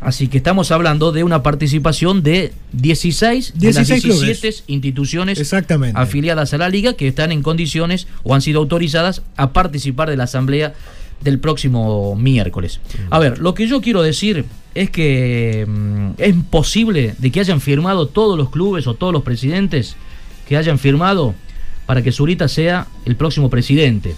[0.03, 4.41] Así que estamos hablando de una participación de 16, de las 16 clubes.
[4.41, 5.99] 17 instituciones Exactamente.
[5.99, 10.17] afiliadas a la liga que están en condiciones o han sido autorizadas a participar de
[10.17, 10.73] la asamblea
[11.21, 12.81] del próximo miércoles.
[13.11, 14.43] A ver, lo que yo quiero decir
[14.75, 19.23] es que mm, es posible de que hayan firmado todos los clubes o todos los
[19.23, 19.95] presidentes
[20.49, 21.33] que hayan firmado
[21.85, 24.15] para que Zurita sea el próximo presidente.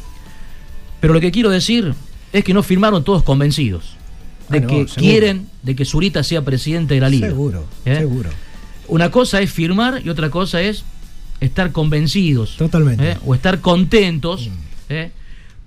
[1.00, 1.94] Pero lo que quiero decir
[2.34, 3.96] es que no firmaron todos convencidos
[4.50, 4.94] de Ah, no, que seguro.
[4.96, 7.28] quieren de que Zurita sea presidente de la liga.
[7.28, 7.96] Seguro, ¿Eh?
[7.98, 8.30] seguro.
[8.88, 10.84] Una cosa es firmar y otra cosa es
[11.42, 12.56] estar convencidos.
[12.58, 13.12] Totalmente.
[13.12, 13.18] ¿eh?
[13.26, 14.50] O estar contentos
[14.90, 15.12] ¿eh?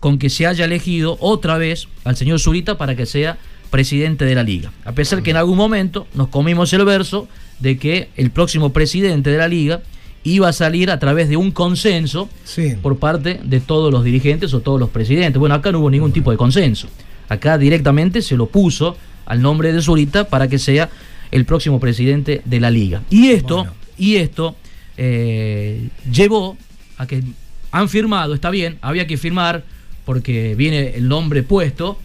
[0.00, 3.36] con que se haya elegido otra vez al señor Zurita para que sea
[3.70, 4.72] presidente de la liga.
[4.84, 9.30] A pesar que en algún momento nos comimos el verso de que el próximo presidente
[9.30, 9.82] de la liga
[10.24, 12.74] iba a salir a través de un consenso Sí.
[12.80, 15.38] por parte de todos los dirigentes o todos los presidentes.
[15.38, 16.88] Bueno, acá no hubo ningún tipo de consenso.
[17.28, 20.88] Acá directamente se lo puso al nombre de Zurita para que sea
[21.30, 23.02] el próximo presidente de la liga.
[23.10, 23.72] Y esto, Bueno.
[23.98, 24.56] y esto
[24.96, 26.56] eh, llevó
[26.96, 27.22] a que
[27.70, 29.62] han firmado, está bien, había que firmar
[30.06, 31.98] porque viene el nombre puesto,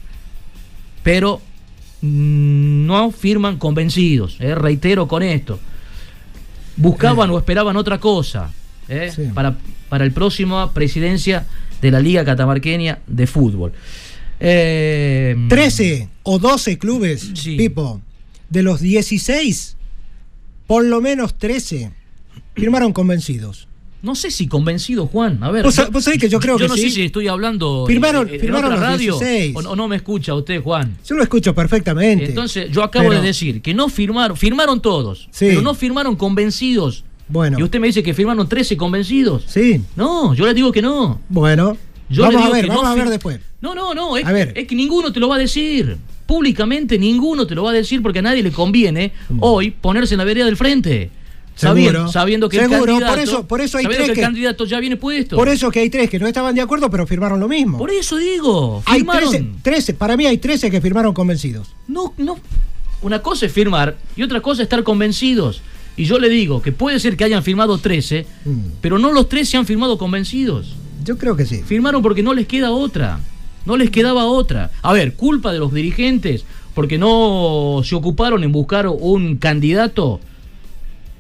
[1.04, 1.42] pero
[2.02, 5.58] mm, no firman convencidos, eh, reitero con esto.
[6.76, 8.52] Buscaban o esperaban otra cosa
[8.90, 9.30] eh, Sí.
[9.34, 9.56] para,
[9.90, 11.46] para el próximo presidencia
[11.82, 13.72] de la Liga Catamarqueña de Fútbol.
[14.46, 17.56] Eh, 13 o 12 clubes, Sí.
[17.56, 18.02] Pipo,
[18.50, 19.78] de los 16,
[20.68, 21.92] por lo menos 13
[22.56, 23.68] firmaron convencidos.
[24.02, 25.42] No sé si convencido, Juan.
[25.42, 25.64] A ver.
[25.64, 26.82] Vos yo- vos sabés que yo creo que no sí.
[26.82, 29.56] sé si estoy hablando Firmaron- en, en firmaron otra los radio 16.
[29.56, 30.98] o, o no me escucha usted, Juan.
[31.08, 32.26] Yo lo escucho perfectamente.
[32.26, 35.46] Entonces, yo acabo Pero- de decir que no firmaron, firmaron todos, Sí.
[35.48, 37.06] pero no firmaron convencidos.
[37.30, 39.46] Bueno, Y usted me dice que firmaron 13 convencidos.
[39.48, 41.22] sí, No, yo le digo que no.
[41.30, 41.78] bueno.
[42.14, 43.40] Yo le vamos a ver, que vamos no a ver después.
[43.62, 44.54] No, no, no, es, A ver.
[44.56, 45.98] es que ninguno te lo va a decir.
[46.26, 50.20] Públicamente ninguno te lo va a decir porque a nadie le conviene hoy ponerse en
[50.20, 51.12] la vereda del frente.
[51.56, 52.12] Sabiendo, Seguro.
[52.12, 54.66] sabiendo que Seguro, el por candidato, eso- por eso hay tres que el que- candidato
[54.66, 55.36] ya viene puesto.
[55.36, 57.78] Por eso que hay tres que no estaban de acuerdo, pero firmaron lo mismo.
[57.78, 59.30] Por eso digo, hay firmaron.
[59.30, 61.68] 13, 13, para mí hay 13 que firmaron convencidos.
[61.88, 62.40] No, no.
[63.04, 65.62] Una cosa es firmar y otra cosa es estar convencidos.
[65.96, 68.52] Y yo le digo que puede ser que hayan firmado 13, Mm.
[68.82, 70.74] pero no los 13 han firmado convencidos.
[71.04, 71.64] Yo creo que sí.
[71.64, 73.20] Firmaron porque no les queda otra.
[73.66, 74.72] No les quedaba otra.
[74.82, 80.20] A ver, culpa de los dirigentes porque no se ocuparon en buscar un candidato.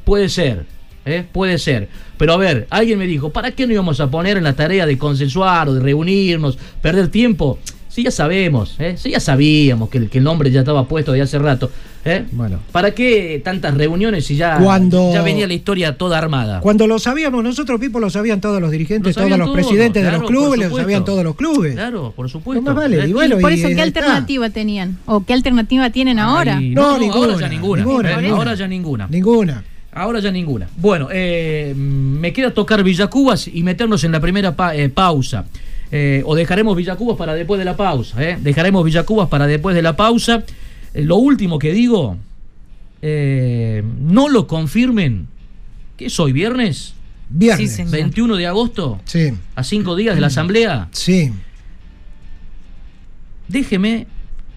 [0.04, 0.65] Puede ser,
[1.06, 1.26] ¿eh?
[1.32, 1.89] puede ser.
[2.17, 4.86] Pero a ver, alguien me dijo, ¿para qué no íbamos a poner en la tarea
[4.86, 7.60] de consensuar o de reunirnos, perder tiempo?
[7.88, 8.96] Sí, ya sabemos, ¿eh?
[8.98, 11.72] sí, ya sabíamos que el, que el nombre ya estaba puesto de hace rato.
[12.06, 12.26] ¿Eh?
[12.32, 12.60] Bueno.
[12.72, 16.60] ¿Para qué tantas reuniones si ya, Cuando- ya venía la historia toda armada?
[16.60, 20.10] Cuando lo sabíamos nosotros, Pipo, lo sabían todos los dirigentes, Lo todos los presidentes de
[20.10, 21.74] claro, los clubes, lo sabían todos los clubes.
[21.74, 22.63] Claro, por supuesto.
[22.70, 23.84] No vale, y bueno, y por eso, ¿qué está.
[23.84, 24.98] alternativa tenían?
[25.06, 26.60] ¿O qué alternativa tienen ahora?
[26.60, 27.84] No, Ahora ninguna, ya ninguna.
[27.84, 28.16] ninguna, ¿eh?
[28.22, 28.36] ninguna.
[28.38, 29.08] Ahora ya ninguna.
[29.08, 29.63] Ninguna.
[29.96, 30.68] Ahora ya ninguna.
[30.78, 35.46] Bueno, eh, me queda tocar Villacubas y meternos en la primera pa- eh, pausa.
[35.92, 38.24] Eh, o dejaremos Villacubas para después de la pausa.
[38.24, 38.38] ¿eh?
[38.42, 40.42] Dejaremos Villacubas para después de la pausa.
[40.93, 42.17] Eh, lo último que digo,
[43.01, 45.27] eh, no lo confirmen.
[45.97, 46.34] ¿Qué es hoy?
[46.34, 46.93] ¿Viernes?
[47.29, 47.69] Viernes.
[47.69, 47.91] Sí, señor.
[47.91, 50.89] 21 de agosto, Sí, a cinco días de la asamblea.
[50.91, 51.32] sí.
[53.47, 54.08] Déjeme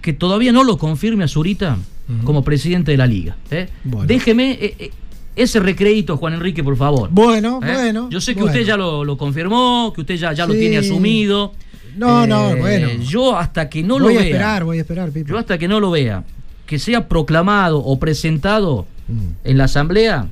[0.01, 1.79] que todavía no lo confirme a Zurita,
[2.25, 3.37] como presidente de la liga.
[3.51, 3.69] ¿eh?
[4.07, 4.91] Déjeme eh, eh,
[5.35, 7.11] ese recreito, Juan Enrique, por favor.
[7.11, 8.09] Bueno, bueno.
[8.09, 11.53] Yo sé que usted ya lo, confirmó, que usted ya, ya lo tiene asumido.
[11.97, 12.89] No, no, bueno.
[13.03, 14.17] Yo hasta que no lo vea.
[14.17, 16.25] Voy a esperar, voy a esperar, Yo hasta que no lo vea,
[16.67, 19.49] que sea proclamado o presentado mm.
[19.49, 20.29] en la asamblea,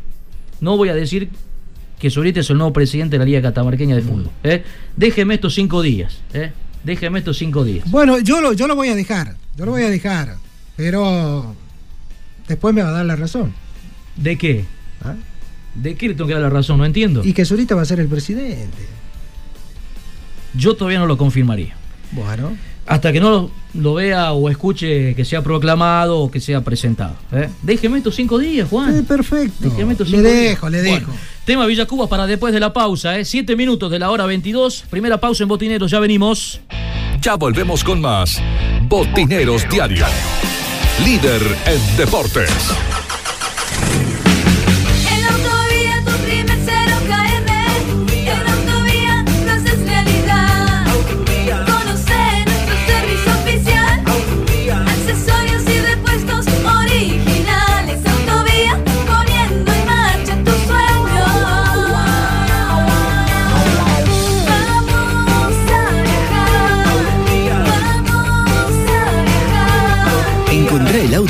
[0.60, 1.30] no voy a decir
[1.98, 4.06] que Solite es el nuevo presidente de la Liga Catamarqueña de mm.
[4.06, 4.30] Fútbol.
[4.96, 6.20] Déjeme estos cinco días.
[6.84, 7.90] Déjeme estos cinco días.
[7.90, 9.36] Bueno, yo lo, yo lo voy a dejar.
[9.56, 10.36] Yo lo voy a dejar.
[10.76, 11.54] Pero
[12.46, 13.54] después me va a dar la razón.
[14.16, 14.64] ¿De qué?
[15.02, 15.14] ¿Ah?
[15.74, 16.78] ¿De qué le tengo que dar la razón?
[16.78, 17.22] No entiendo.
[17.24, 18.86] Y que Zurita va a ser el presidente.
[20.54, 21.76] Yo todavía no lo confirmaría.
[22.12, 22.56] Bueno.
[22.86, 27.16] Hasta que no lo, vea o escuche que sea proclamado o que sea presentado.
[27.32, 27.48] ¿eh?
[27.62, 28.94] Déjeme estos cinco días, Juan.
[28.94, 29.56] Eh, perfecto.
[29.60, 31.10] Déjeme estos cinco le dejo, le dejo.
[31.46, 33.18] tema Villa Cuba para después de la pausa.
[33.18, 33.24] ¿eh?
[33.24, 34.84] Siete minutos de la hora 22.
[34.90, 35.90] Primera pausa en Botineros.
[35.90, 36.60] Ya venimos.
[37.22, 38.42] Ya volvemos con más.
[38.86, 40.04] Botineros Diario
[41.02, 42.93] líder en deportes.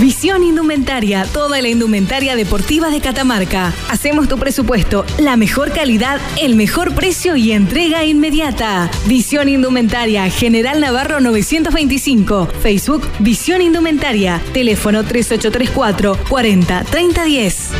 [0.00, 3.74] Visión Indumentaria, toda la indumentaria deportiva de Catamarca.
[3.90, 8.90] Hacemos tu presupuesto, la mejor calidad, el mejor precio y entrega inmediata.
[9.04, 12.48] Visión Indumentaria, General Navarro 925.
[12.62, 14.40] Facebook Visión Indumentaria.
[14.54, 17.70] Teléfono 3834 40 3010.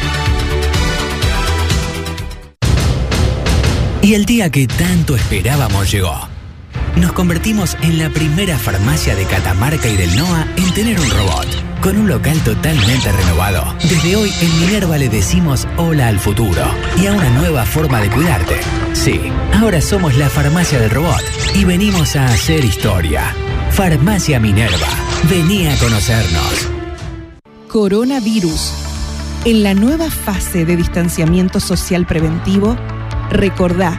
[4.03, 6.30] Y el día que tanto esperábamos llegó
[6.97, 11.47] nos convertimos en la primera farmacia de Catamarca y del NOA en tener un robot.
[11.81, 13.75] Con un local totalmente renovado.
[13.83, 16.63] Desde hoy en Minerva le decimos hola al futuro
[17.01, 18.57] y a una nueva forma de cuidarte.
[18.93, 19.21] Sí,
[19.55, 21.23] ahora somos la farmacia del robot
[21.55, 23.35] y venimos a hacer historia.
[23.71, 24.89] Farmacia Minerva.
[25.31, 26.69] Vení a conocernos.
[27.69, 28.73] Coronavirus.
[29.47, 32.77] En la nueva fase de distanciamiento social preventivo,
[33.31, 33.99] recordá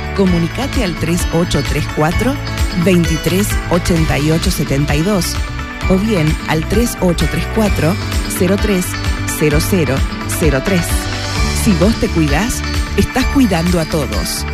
[0.15, 2.35] comunicate al 3834
[2.85, 5.35] 238872
[5.89, 7.95] o bien al 3834
[8.39, 10.81] 030003.
[11.63, 12.61] Si vos te cuidás,
[12.97, 14.45] estás cuidando a todos.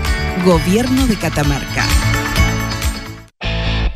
[0.46, 1.86] Gobierno de Catamarca.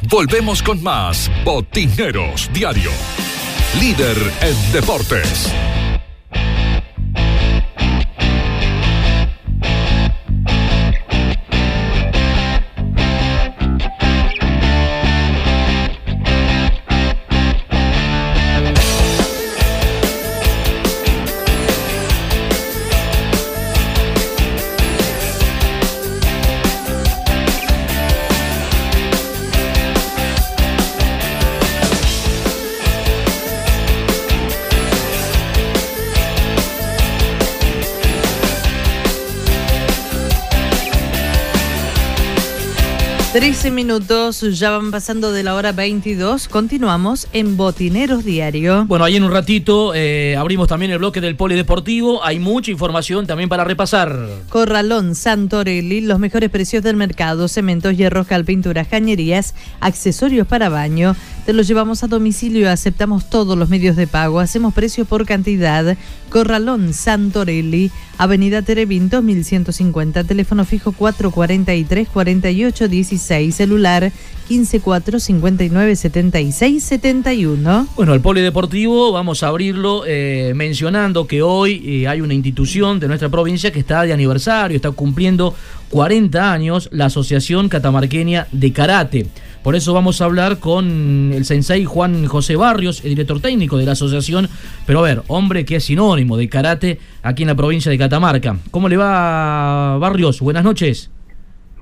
[0.10, 2.92] Volvemos con más Botineros Diario.
[3.80, 5.50] Líder en deportes.
[43.34, 46.48] Три minutos, ya van pasando de la hora 22.
[46.48, 48.86] Continuamos en Botineros Diario.
[48.86, 52.24] Bueno, ahí en un ratito eh, abrimos también el bloque del polideportivo.
[52.24, 54.18] Hay mucha información también para repasar.
[54.50, 61.16] Corralón, Santorelli, los mejores precios del mercado, cementos, hierros, cal, pinturas, cañerías, accesorios para baño.
[61.46, 65.98] Te los llevamos a domicilio, aceptamos todos los medios de pago, hacemos precio por cantidad.
[66.30, 74.12] Corralón, Santorelli, Avenida Terevinto, 1150, teléfono fijo 443 4816 celular
[74.48, 77.88] 154 59 76 71.
[77.96, 83.08] Bueno, el polideportivo vamos a abrirlo eh, mencionando que hoy eh, hay una institución de
[83.08, 85.56] nuestra provincia que está de aniversario, está cumpliendo
[85.90, 89.28] 40 años, la Asociación Catamarqueña de Karate.
[89.64, 93.86] Por eso vamos a hablar con el sensei Juan José Barrios, el director técnico de
[93.86, 94.50] la asociación,
[94.88, 98.56] pero a ver, hombre que es sinónimo de karate aquí en la provincia de Catamarca.
[98.72, 100.42] ¿Cómo le va, Barrios?
[100.42, 101.12] Buenas noches.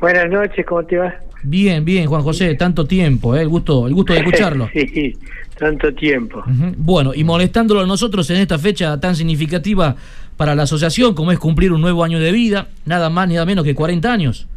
[0.01, 1.15] Buenas noches, ¿cómo te va?
[1.44, 3.42] Bien, bien, Juan José, tanto tiempo, ¿eh?
[3.42, 4.70] el gusto, el gusto de escucharlo.
[4.74, 5.16] sí,
[5.58, 6.44] tanto tiempo.
[6.78, 9.96] Bueno, y molestándolo a nosotros en esta fecha tan significativa
[10.38, 13.46] para la asociación, como es cumplir un nuevo año de vida, nada más ni nada
[13.46, 14.48] menos que 40 años.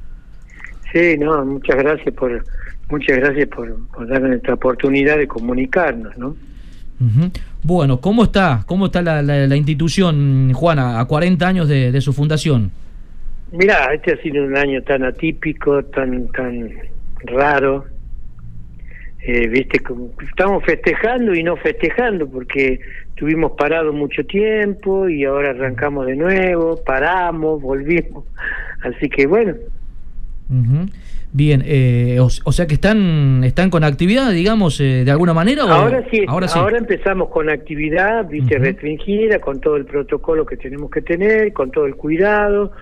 [0.92, 2.44] Sí, no, muchas gracias por
[2.90, 3.74] muchas gracias por,
[4.06, 6.36] darme esta oportunidad de comunicarnos, ¿no?
[7.64, 8.62] Bueno, ¿cómo está?
[8.66, 12.70] ¿Cómo está la, la, institución, Juana, a 40 años de su fundación?
[13.52, 16.70] Mira, este ha sido un año tan atípico, tan tan
[17.24, 17.84] raro.
[19.24, 19.80] Eh, viste,
[20.28, 22.80] estamos festejando y no festejando porque
[23.10, 28.24] estuvimos parados mucho tiempo y ahora arrancamos de nuevo, paramos, volvimos.
[28.82, 29.54] Así que bueno.
[31.32, 35.62] Bien, eh, o, sea que están están con actividad, digamos, eh, de alguna manera.
[35.62, 40.90] ahora sí, ahora Ahora empezamos con actividad, viste, restringida, con todo el protocolo que tenemos
[40.90, 42.72] que tener, con todo el cuidado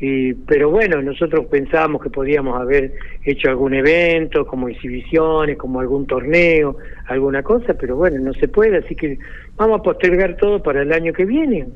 [0.00, 2.92] pero bueno, nosotros pensábamos que podíamos haber
[3.24, 6.76] hecho algún evento, como exhibiciones, como algún torneo,
[7.06, 9.18] alguna cosa, pero bueno, no se puede, así que
[9.56, 11.66] vamos a postergar todo para el año que viene.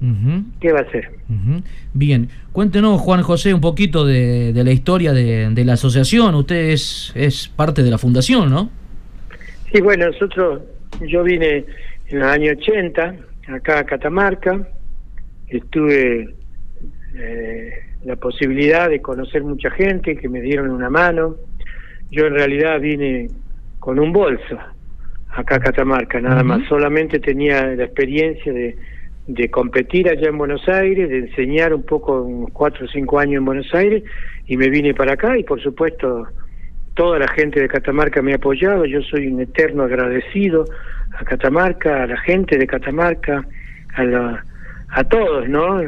[0.60, 1.10] ¿Qué va a ser?
[1.94, 6.36] Bien, cuéntenos, Juan José, un poquito de, la historia de, la asociación.
[6.36, 8.70] Usted es, es parte de la fundación, ¿no?
[9.72, 10.62] Sí, bueno, nosotros,
[11.00, 11.64] yo vine
[12.06, 13.16] en los años 80,
[13.48, 14.68] acá a Catamarca,
[15.48, 16.36] estuve...
[17.16, 21.36] Eh, la posibilidad de conocer mucha gente que me dieron una mano.
[22.10, 23.28] Yo en realidad vine
[23.78, 24.58] con un bolso
[25.30, 26.66] acá a Catamarca, nada más.
[26.68, 28.76] Solamente tenía la experiencia de,
[29.26, 33.38] de competir allá en Buenos Aires, de enseñar un poco, unos cuatro o cinco años
[33.38, 34.02] en Buenos Aires,
[34.46, 36.26] y me vine para acá y por supuesto
[36.94, 40.64] toda la gente de Catamarca me ha apoyado, yo soy un eterno agradecido
[41.18, 43.46] a Catamarca, a la gente de Catamarca,
[43.94, 44.44] a, la,
[44.88, 45.80] a todos, ¿no?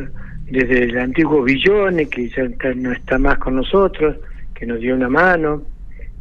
[0.51, 4.17] Desde el antiguo Villone, que ya no está más con nosotros,
[4.55, 5.63] que nos dio una mano,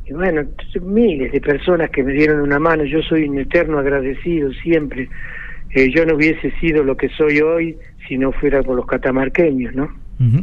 [0.06, 0.44] y bueno,
[0.82, 5.08] miles de personas que me dieron una mano, yo soy un eterno agradecido siempre.
[5.72, 9.74] Eh, yo no hubiese sido lo que soy hoy si no fuera por los catamarqueños,
[9.74, 9.90] ¿no?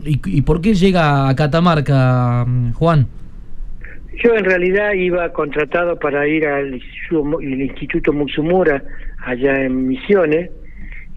[0.05, 3.07] ¿Y, ¿Y, por qué llega a Catamarca, Juan?
[4.23, 8.83] Yo en realidad iba contratado para ir al el Instituto Muxumura,
[9.25, 10.51] allá en Misiones,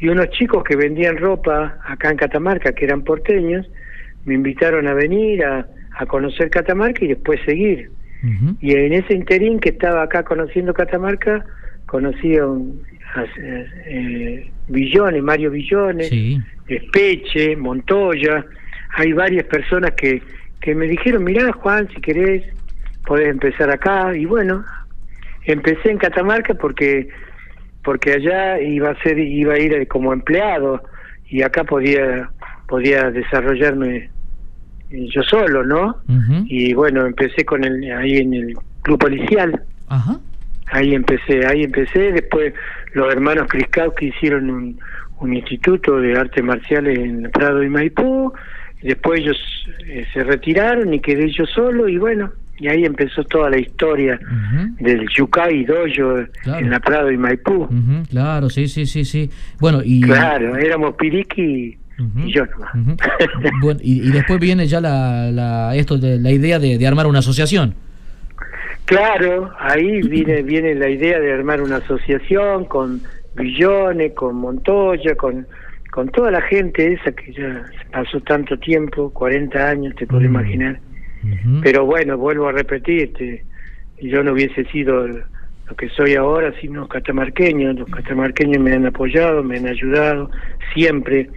[0.04, 3.66] y unos chicos que vendían ropa acá en Catamarca, que eran porteños,
[4.26, 5.66] me invitaron a venir a,
[5.98, 7.90] a conocer Catamarca y después seguir.
[8.60, 11.46] Y en ese interín que estaba acá conociendo Catamarca,
[11.86, 12.46] conocí a,
[13.88, 16.12] eh, Villones, Mario Villones,
[16.68, 18.46] Espeche, Montoya,
[18.98, 20.22] hay varias personas que,
[20.60, 22.44] que me dijeron, mirá Juan, si querés,
[23.06, 24.66] podés empezar acá, y bueno,
[25.46, 27.08] empecé en Catamarca porque
[27.84, 30.82] porque allá iba a ser iba a ir como empleado
[31.30, 32.30] y acá podía
[32.68, 34.10] podía desarrollarme
[34.90, 35.98] yo solo, ¿no?
[36.46, 38.54] Y bueno, empecé con el ahí en el
[38.84, 39.62] club policial.
[40.68, 42.54] Ahí empecé, ahí empecé, después
[42.94, 43.48] los hermanos
[43.96, 44.80] que hicieron un,
[45.20, 48.34] un instituto de artes marciales en Prado y Maipú,
[48.82, 49.38] después ellos
[49.86, 54.20] eh, se retiraron y quedé yo solo y bueno, y ahí empezó toda la historia
[54.80, 57.68] del Yucay Dojo en la Prado y Maipú.
[58.10, 59.30] Claro, sí, sí, sí, sí.
[59.60, 60.02] Bueno, y...
[60.02, 61.78] Claro, éramos Piriqui
[62.26, 62.72] y yo nomás.
[63.62, 67.20] bueno, y, después viene ya la, la, esto de, la idea de, de armar una
[67.20, 67.76] asociación.
[68.86, 73.02] Claro, ahí viene, viene la idea de armar una asociación con
[73.36, 75.48] Billones, con Montoya, con,
[75.92, 80.80] con toda la gente esa que ya pasó tanto tiempo, 40 años, te puedo imaginar.
[81.62, 83.46] Pero bueno, vuelvo a repetirte,
[84.02, 87.76] yo no hubiese sido lo que soy ahora sin los catamarqueños.
[87.80, 90.30] Los catamarqueños me han apoyado, me han ayudado
[90.74, 91.30] siempre.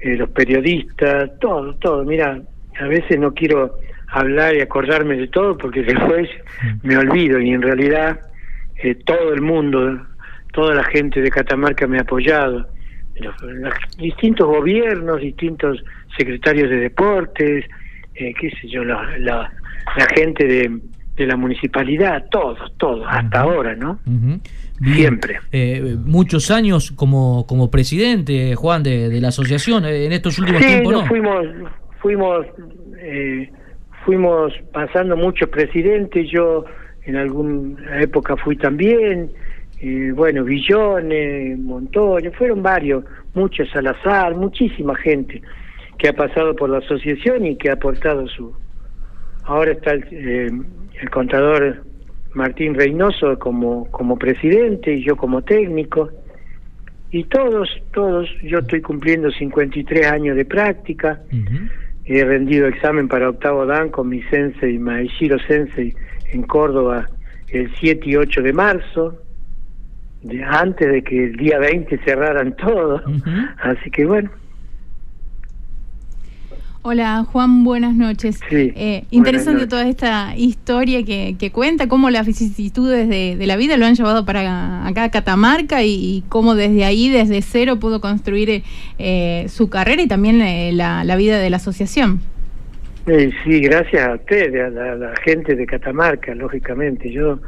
[0.00, 2.04] Eh, los periodistas, todo, todo.
[2.04, 2.40] Mira,
[2.78, 3.78] a veces no quiero
[4.08, 6.28] hablar y acordarme de todo porque después
[6.82, 8.20] me olvido y en realidad
[8.76, 10.06] eh, todo el mundo,
[10.52, 12.66] toda la gente de Catamarca me ha apoyado.
[13.16, 13.34] Los,
[13.98, 15.84] distintos gobiernos, distintos
[16.16, 17.66] secretarios de deportes,
[18.20, 19.50] eh, qué sé yo, la, la,
[20.14, 20.78] gente de,
[21.16, 23.98] de, la municipalidad, todos, todos, hasta ahora, ¿no?
[24.82, 25.38] Siempre.
[25.52, 30.60] Eh, muchos años como, como presidente, Juan, de, de la asociación, eh, en estos últimos
[30.60, 31.06] tiempos, ¿no?
[31.06, 31.46] fuimos,
[32.00, 32.46] fuimos,
[34.04, 36.66] fuimos pasando muchos presidentes, yo
[37.04, 39.30] en alguna época fui también,
[40.14, 43.02] bueno, Villones, Montoya, fueron varios,
[43.32, 45.40] muchos Salazar, muchísima gente
[46.00, 48.54] que ha pasado por la asociación y que ha aportado su...
[49.44, 50.50] Ahora está el, eh,
[51.00, 51.84] el contador
[52.32, 56.10] Martín Reynoso como, como presidente y yo como técnico.
[57.10, 61.20] Y todos, todos, yo estoy cumpliendo 53 años de práctica.
[62.06, 65.94] He rendido examen para octavo dan con mi sensei, Maeshiro Sensei,
[66.32, 67.06] en Córdoba
[67.48, 69.18] el 7 y 8 de marzo,
[70.22, 73.02] de, antes de que el día 20 cerraran todo.
[73.58, 74.30] Así que bueno,
[76.82, 78.40] Hola Juan, buenas noches.
[78.50, 83.76] eh, interesante toda esta historia que, que, cuenta, cómo las vicisitudes de, de, la vida
[83.76, 88.62] lo han llevado para acá a Catamarca y, cómo desde ahí, desde cero, pudo construir
[88.98, 92.20] eh, su carrera y también eh, la, la, vida de la asociación.
[93.04, 97.12] sí, gracias a usted, a la, gente de Catamarca, lógicamente.
[97.12, 97.40] Yo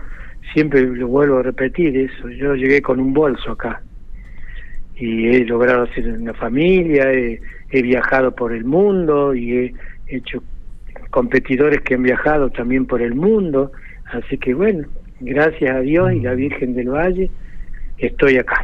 [0.53, 2.29] siempre lo vuelvo a repetir eso.
[2.29, 3.81] Yo llegué con un bolso acá
[4.95, 7.11] y he logrado hacer una familia.
[7.11, 7.41] He,
[7.73, 9.75] he viajado por el mundo y he
[10.07, 10.43] hecho
[11.11, 13.73] competidores que han viajado también por el mundo,
[14.13, 14.87] así que bueno,
[15.21, 17.31] gracias a Dios y la Virgen del Valle,
[17.99, 18.63] estoy acá.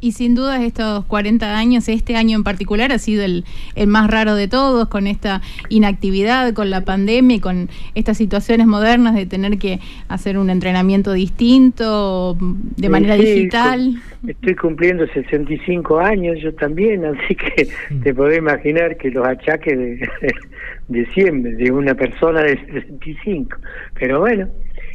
[0.00, 4.10] Y sin duda estos 40 años, este año en particular, ha sido el, el, más
[4.10, 9.26] raro de todos, con esta inactividad, con la pandemia y con estas situaciones modernas de
[9.26, 13.94] tener que hacer un entrenamiento distinto, de manera digital.
[14.26, 18.00] Estoy cumpliendo 65 años, yo también, así que mm.
[18.02, 20.08] te podés imaginar que los achaques de,
[20.88, 23.56] de siempre, de una persona de 65.
[23.98, 24.48] Pero bueno,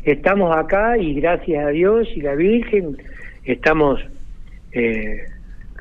[0.03, 2.97] estamos acá y gracias a Dios y la Virgen
[3.43, 3.99] estamos
[4.71, 5.25] eh,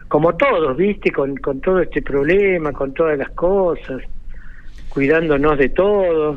[0.08, 1.12] como todos, ¿viste?
[1.12, 4.02] Con, con todo este problema, con todas las cosas,
[4.88, 6.36] cuidándonos de todo.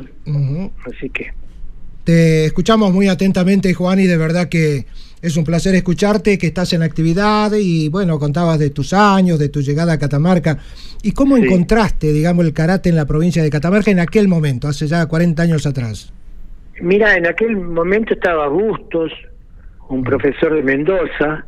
[0.86, 1.32] Así que.
[2.04, 4.86] Te escuchamos muy atentamente, Juan, y de verdad que
[5.22, 9.48] es un placer escucharte, que estás en actividad y bueno, contabas de tus años, de
[9.48, 10.58] tu llegada a Catamarca.
[11.02, 14.86] ¿Y cómo encontraste, digamos, el karate en la provincia de Catamarca en aquel momento, hace
[14.86, 16.12] ya 40 años atrás?
[16.80, 19.10] Mira, en aquel momento estaba Bustos,
[19.88, 21.44] un profesor de Mendoza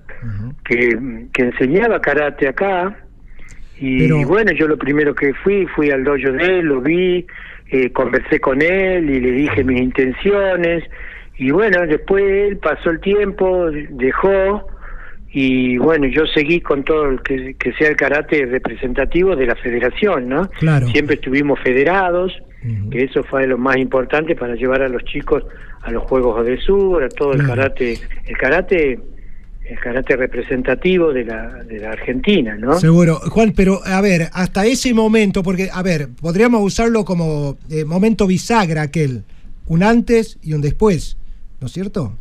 [0.64, 2.97] que, que, enseñaba karate acá.
[3.78, 7.26] Y bueno, yo lo primero que fui, fui al dojo de él, lo vi,
[7.70, 10.84] eh, conversé con él y le dije mis intenciones
[11.39, 14.66] y bueno, después él pasó el tiempo, dejó
[15.30, 19.55] y bueno, yo seguí con todo el que, que sea el karate representativo de la
[19.57, 20.49] federación, ¿no?
[20.59, 20.87] Claro.
[20.87, 22.32] Siempre estuvimos federados,
[22.90, 25.44] que eso fue lo más importante para llevar a los chicos
[25.82, 28.98] a los Juegos de Sur, a todo el karate, el karate
[29.68, 32.78] el karate representativo de la, de la Argentina, ¿no?
[32.78, 33.18] Seguro.
[33.30, 38.26] Juan, pero a ver, hasta ese momento, porque, a ver, podríamos usarlo como eh, momento
[38.26, 39.24] bisagra aquel,
[39.66, 41.16] un antes y un después,
[41.61, 42.16] ¿no es cierto?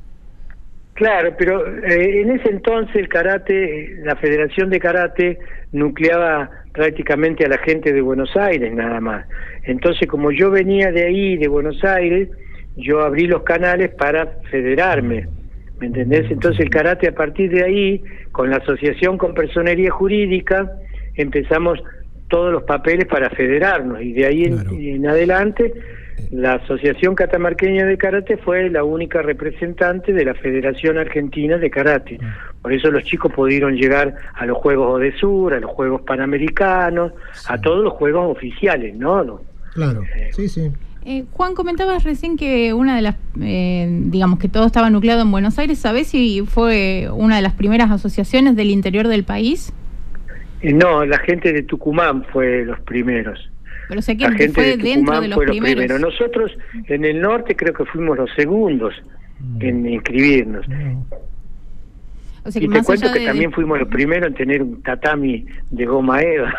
[0.95, 5.39] Claro, pero eh, en ese entonces el karate, la Federación de Karate
[5.73, 9.25] nucleaba prácticamente a la gente de Buenos Aires nada más.
[9.63, 12.29] Entonces, como yo venía de ahí, de Buenos Aires,
[12.77, 15.27] yo abrí los canales para federarme.
[15.81, 16.31] ¿Me entendés?
[16.31, 20.71] Entonces el karate a partir de ahí, con la asociación con personería jurídica,
[21.15, 21.83] empezamos
[22.29, 25.73] todos los papeles para federarnos y de ahí en, adelante
[26.31, 32.19] la Asociación Catamarqueña de Karate fue la única representante de la Federación Argentina de Karate.
[32.61, 37.13] Por eso los chicos pudieron llegar a los Juegos de Sur, a los Juegos Panamericanos,
[37.47, 39.41] a todos los Juegos oficiales, ¿no?
[39.73, 40.71] Claro, eh, sí, sí.
[41.07, 45.29] Eh, Juan, comentabas recién que una de las, eh, digamos que todo estaba nucleado en
[45.29, 45.77] Buenos Aires.
[45.77, 49.71] ¿Sabés si fue una de las primeras asociaciones del interior del país?
[50.61, 53.51] Eh, no, la gente de Tucumán fue los primeros.
[53.87, 55.99] Pero sé que fue dentro de los primeros.
[55.99, 56.51] Nosotros
[56.87, 58.93] en el norte creo que fuimos los segundos
[59.59, 60.65] en inscribirnos.
[62.45, 66.53] y te cuento que también fuimos los primeros en tener un tatami de goma eva,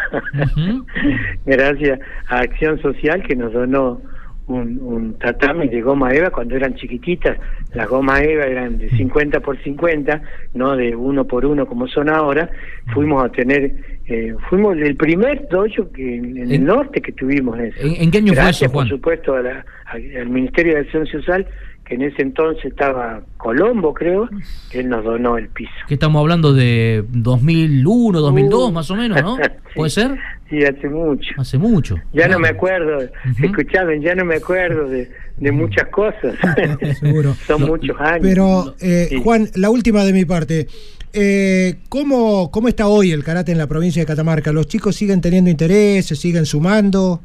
[1.47, 4.01] gracias a Acción Social que nos donó
[4.47, 7.39] un, un tatami de goma eva cuando eran chiquititas.
[7.75, 10.23] Las gomas eva eran de 50 por 50,
[10.55, 12.49] no de uno por uno como son ahora.
[12.95, 17.79] Fuimos a tener, eh, fuimos el primer dojo que en, el norte que tuvimos eso.
[17.83, 18.89] ¿En, qué año fue eso, Juan?
[18.89, 21.47] por supuesto, al Ministerio de Acción Social
[21.87, 24.29] que en ese entonces estaba Colombo, creo,
[24.71, 25.71] que él nos donó el piso.
[25.87, 28.73] Que estamos hablando de 2001, 2002 uh.
[28.73, 29.37] más o menos, ¿no?
[29.75, 30.17] ¿Puede ser?
[30.51, 31.35] Sí, hace mucho.
[31.39, 31.97] Hace mucho.
[32.13, 36.35] Ya no me acuerdo, uh ya no me acuerdo de, de muchas cosas.
[37.01, 37.35] Seguro.
[37.47, 38.21] Son muchos años.
[38.23, 40.67] Pero, eh, Juan, la última de mi parte.
[41.13, 44.53] Eh, ¿cómo, ¿Cómo está hoy el karate en la provincia de Catamarca?
[44.53, 47.21] ¿Los chicos siguen teniendo interés, se siguen sumando?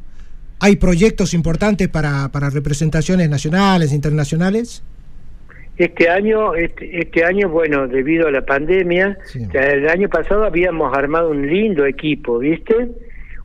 [0.60, 4.82] ¿Hay proyectos importantes para, para representaciones nacionales, internacionales?
[5.76, 9.18] Este año, este, este año, bueno, debido a la pandemia,
[9.52, 12.90] el año pasado habíamos armado un lindo equipo, ¿viste?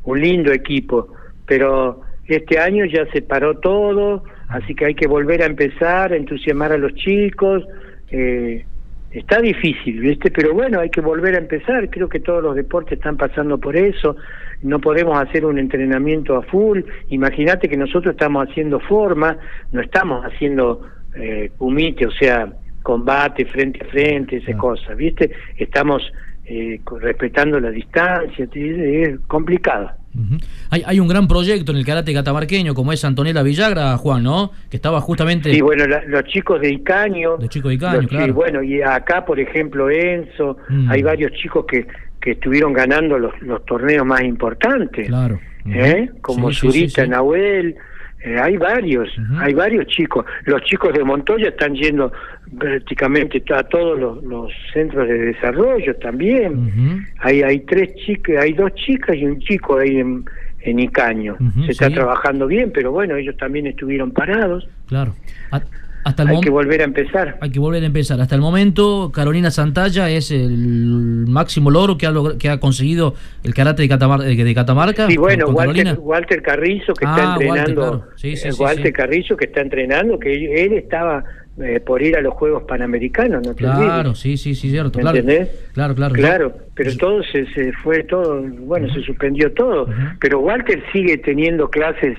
[0.03, 1.07] Un lindo equipo,
[1.45, 6.73] pero este año ya se paró todo, así que hay que volver a empezar, entusiasmar
[6.73, 7.63] a los chicos.
[8.11, 8.65] Eh,
[9.11, 10.31] está difícil, ¿viste?
[10.31, 11.89] Pero bueno, hay que volver a empezar.
[11.89, 14.15] Creo que todos los deportes están pasando por eso
[14.61, 16.81] no podemos hacer un entrenamiento a full.
[17.09, 19.37] Imagínate que nosotros estamos haciendo forma,
[19.71, 20.81] no estamos haciendo
[21.15, 22.51] eh, o sea,
[22.81, 25.31] combate frente a frente, esas cosas, ¿viste?
[25.57, 26.11] Estamos
[26.47, 29.91] eh, respetando la distancia, es complicado.
[30.69, 34.51] hay, hay un gran proyecto en el karate catamarqueño, como es Antonella Villagra, Juan, ¿no?
[34.69, 35.53] Que estaba justamente...
[35.53, 37.37] Sí, bueno, los chicos de Icaño...
[37.37, 38.33] Los chicos de Icaño, claro.
[38.33, 40.89] bueno, y acá, por ejemplo, Enzo, mm.
[40.89, 41.85] hay varios chicos que
[42.27, 45.07] que estuvieron ganando los, los torneos más importantes.
[45.07, 45.39] Claro.
[45.65, 46.09] ¿Eh?
[46.21, 47.75] Como Zurita Nahuel.
[48.27, 49.09] Eh, hay varios,
[49.39, 50.25] hay varios chicos.
[50.43, 52.11] Los chicos de Montoya están yendo
[52.57, 57.05] prácticamente a todos los, centros de desarrollo también.
[57.19, 60.25] Hay hay tres chicas, hay dos chicas y un chico ahí en,
[60.61, 61.37] en Icaño.
[61.65, 64.67] Se está trabajando bien, pero bueno, ellos también estuvieron parados.
[64.87, 65.13] Claro
[66.15, 67.37] hay que volver a empezar.
[67.41, 68.19] Hay que volver a empezar.
[68.21, 73.53] Hasta el momento, Carolina Santalla es el máximo logro que ha, que ha conseguido el
[73.53, 75.07] karate de, de Catamarca.
[75.07, 78.05] Sí, bueno, Walter, Carrizo que está entrenando.
[78.59, 81.23] Walter, Carrizo que está entrenando, que él estaba
[81.59, 84.99] eh, por ir a los Juegos Panamericanos, ¿no Claro, sí, sí, sí, cierto.
[84.99, 85.49] claro, entendés?
[85.73, 86.13] Claro, claro.
[86.13, 89.87] Claro, pero todo se, se, fue, todo, bueno, se suspendió todo.
[90.19, 92.15] Pero Walter sigue teniendo clases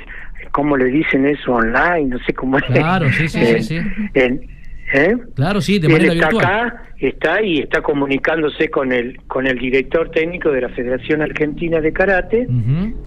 [0.52, 1.52] ¿cómo le dicen eso?
[1.54, 2.64] Online, no sé cómo es.
[2.64, 3.78] Claro, sí, sí, sí.
[4.14, 5.16] ¿eh?
[5.34, 6.44] Claro, sí, de manera Él está virtual.
[6.44, 11.80] acá, está y está comunicándose con el con el director técnico de la Federación Argentina
[11.80, 12.46] de Karate,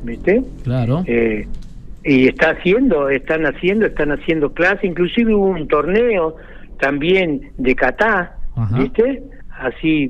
[0.03, 0.43] ¿viste?
[0.63, 1.03] Claro.
[1.07, 1.47] Eh,
[2.03, 6.35] y está haciendo, están haciendo, están haciendo clases, inclusive hubo un torneo
[6.79, 8.37] también de kata,
[8.75, 9.21] ¿viste?
[9.59, 10.09] Así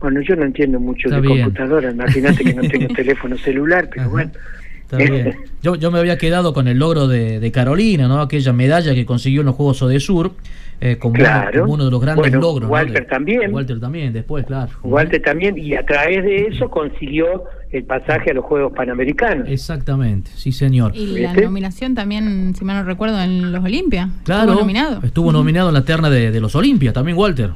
[0.00, 4.30] bueno, yo no entiendo mucho de computadora, imagínate que no tengo teléfono celular, pero bueno,
[5.62, 8.20] Yo, yo me había quedado con el logro de, Carolina, ¿no?
[8.20, 10.32] Aquella medalla que consiguió en los Juegos Odesur.
[10.80, 11.16] Eh, como,
[11.66, 12.70] uno, de los grandes logros.
[12.70, 13.52] Walter también.
[13.52, 14.70] Walter también, después, claro.
[14.84, 19.48] Walter también, y a través de eso consiguió el pasaje a los Juegos Panamericanos.
[19.48, 20.92] Exactamente, sí, señor.
[20.94, 24.10] Y la nominación también, si mal no recuerdo, en los Olimpia.
[24.22, 25.00] Claro, estuvo nominado.
[25.02, 27.50] Estuvo nominado en la terna de, de los Olimpia, también Walter.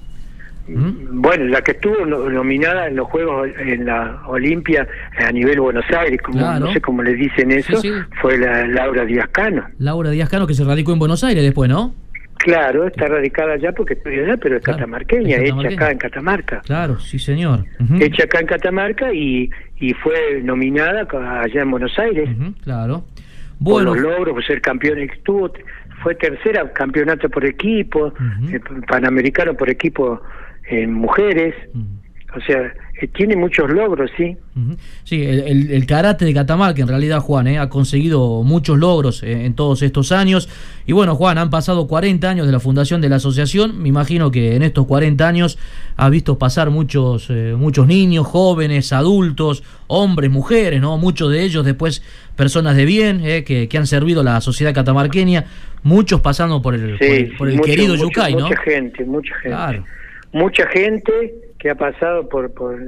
[0.68, 4.86] Bueno, la que estuvo nominada en los Juegos en la Olimpia
[5.18, 7.80] a nivel Buenos Aires, como no sé cómo le dicen eso,
[8.20, 9.66] fue la Laura Díaz Cano.
[9.78, 11.94] Laura Díaz Cano que se radicó en Buenos Aires después, ¿no?
[12.38, 16.60] Claro, está radicada allá porque estoy allá, pero es catamarqueña, hecha acá en Catamarca.
[16.64, 17.64] Claro, sí, señor.
[18.00, 19.48] Hecha acá en Catamarca y,
[19.78, 21.06] y fue nominada
[21.40, 22.28] allá en Buenos Aires.
[22.64, 23.04] claro.
[23.58, 23.92] Bueno.
[23.92, 25.52] Por los logros, por ser campeón, estuvo,
[26.02, 28.12] fue tercera campeonato por equipo,
[28.50, 28.58] eh,
[28.88, 30.20] panamericano por equipo
[30.68, 31.54] en mujeres.
[32.34, 34.36] O sea, eh, tiene muchos logros, sí.
[35.04, 39.44] Sí, el, el, karate de Catamarca, en realidad, Juan, eh, ha conseguido muchos logros eh,
[39.44, 40.48] en todos estos años.
[40.86, 43.82] Y bueno, Juan, han pasado 40 años de la fundación de la asociación.
[43.82, 45.58] Me imagino que en estos 40 años
[45.96, 50.96] ha visto pasar muchos, muchos niños, jóvenes, adultos, hombres, mujeres, ¿no?
[50.96, 52.02] Muchos de ellos después
[52.36, 55.44] personas de bien que, que, han servido a la sociedad catamarqueña,
[55.82, 56.98] muchos pasando por el,
[57.36, 58.48] por el, querido Yucay, ¿no?
[58.48, 59.48] Mucha gente, mucha gente.
[59.48, 59.84] Claro
[60.32, 62.78] mucha gente que ha pasado por, por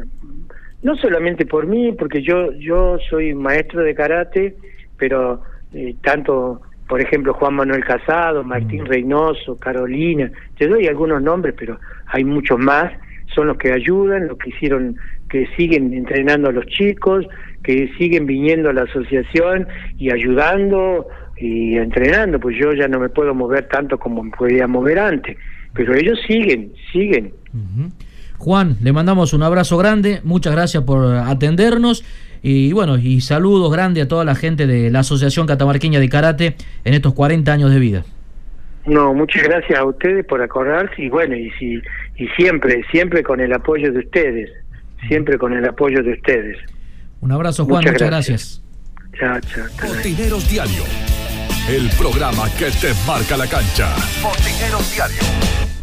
[0.82, 4.56] no solamente por mí, porque yo yo soy maestro de karate,
[4.98, 5.42] pero
[5.72, 8.86] eh, tanto, por ejemplo, Juan Manuel Casado, Martín mm.
[8.86, 12.92] Reynoso, Carolina, te doy algunos nombres, pero hay muchos más,
[13.34, 14.96] son los que ayudan, los que hicieron,
[15.28, 17.26] que siguen entrenando a los chicos,
[17.62, 19.66] que siguen viniendo a la asociación
[19.98, 24.66] y ayudando y entrenando, pues yo ya no me puedo mover tanto como me podía
[24.66, 25.36] mover antes
[25.74, 27.32] pero ellos siguen, siguen.
[28.38, 32.04] Juan, le mandamos un abrazo grande, muchas gracias por atendernos
[32.42, 36.56] y bueno, y saludos grandes a toda la gente de la Asociación Catamarqueña de Karate
[36.84, 38.04] en estos 40 años de vida.
[38.86, 41.80] No, muchas gracias a ustedes por acordarse y bueno, y si
[42.16, 44.50] y siempre, siempre con el apoyo de ustedes,
[45.08, 46.58] siempre con el apoyo de ustedes.
[47.20, 48.62] Un abrazo Juan, muchas, gracias.
[49.18, 49.66] Chao, chao.
[50.50, 50.84] Diario
[51.68, 53.94] el programa que te marca la cancha.
[54.22, 55.73] Botineros Diario.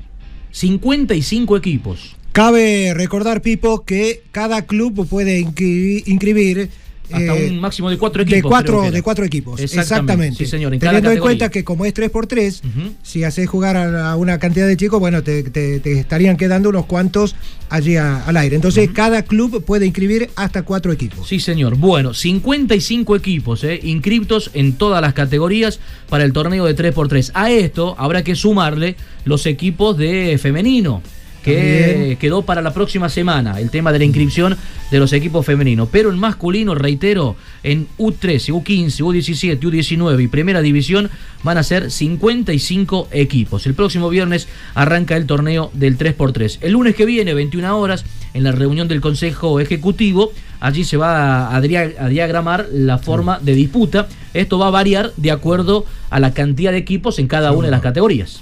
[0.52, 2.16] 55 equipos.
[2.32, 6.70] Cabe recordar, Pipo, que cada club puede inscribir
[7.12, 8.38] hasta eh, un máximo de cuatro equipos.
[8.38, 10.38] De cuatro, de cuatro equipos, exactamente.
[10.38, 12.62] Sí, señor, Teniendo en cuenta que como es 3 por 3
[13.04, 15.44] si haces jugar a, una cantidad de chicos, bueno, te,
[16.00, 17.36] estarían quedando unos cuantos
[17.70, 18.56] allí al aire.
[18.56, 21.28] Entonces, cada club puede inscribir hasta cuatro equipos.
[21.28, 21.76] Sí, señor.
[21.76, 25.80] Bueno, 55 equipos eh, inscriptos en todas las categorías
[26.10, 28.96] para el torneo de 3 por 3 A esto habrá que sumarle
[29.26, 31.02] los equipos de femenino
[31.46, 34.58] que quedó para la próxima semana, el tema de la inscripción
[34.90, 35.88] de los equipos femeninos.
[35.92, 41.12] Pero en masculino, reitero, en U13, U15, U17, U19 y Primera División
[41.44, 43.68] van a ser 55 equipos.
[43.68, 46.58] El próximo viernes arranca el torneo del 3x3.
[46.62, 51.56] El lunes que viene, 21 horas, en la reunión del Consejo Ejecutivo, allí se va
[51.56, 54.08] a, diagramar la forma de disputa.
[54.34, 57.72] Esto va a variar de acuerdo a la cantidad de equipos en cada una de
[57.72, 58.42] las categorías.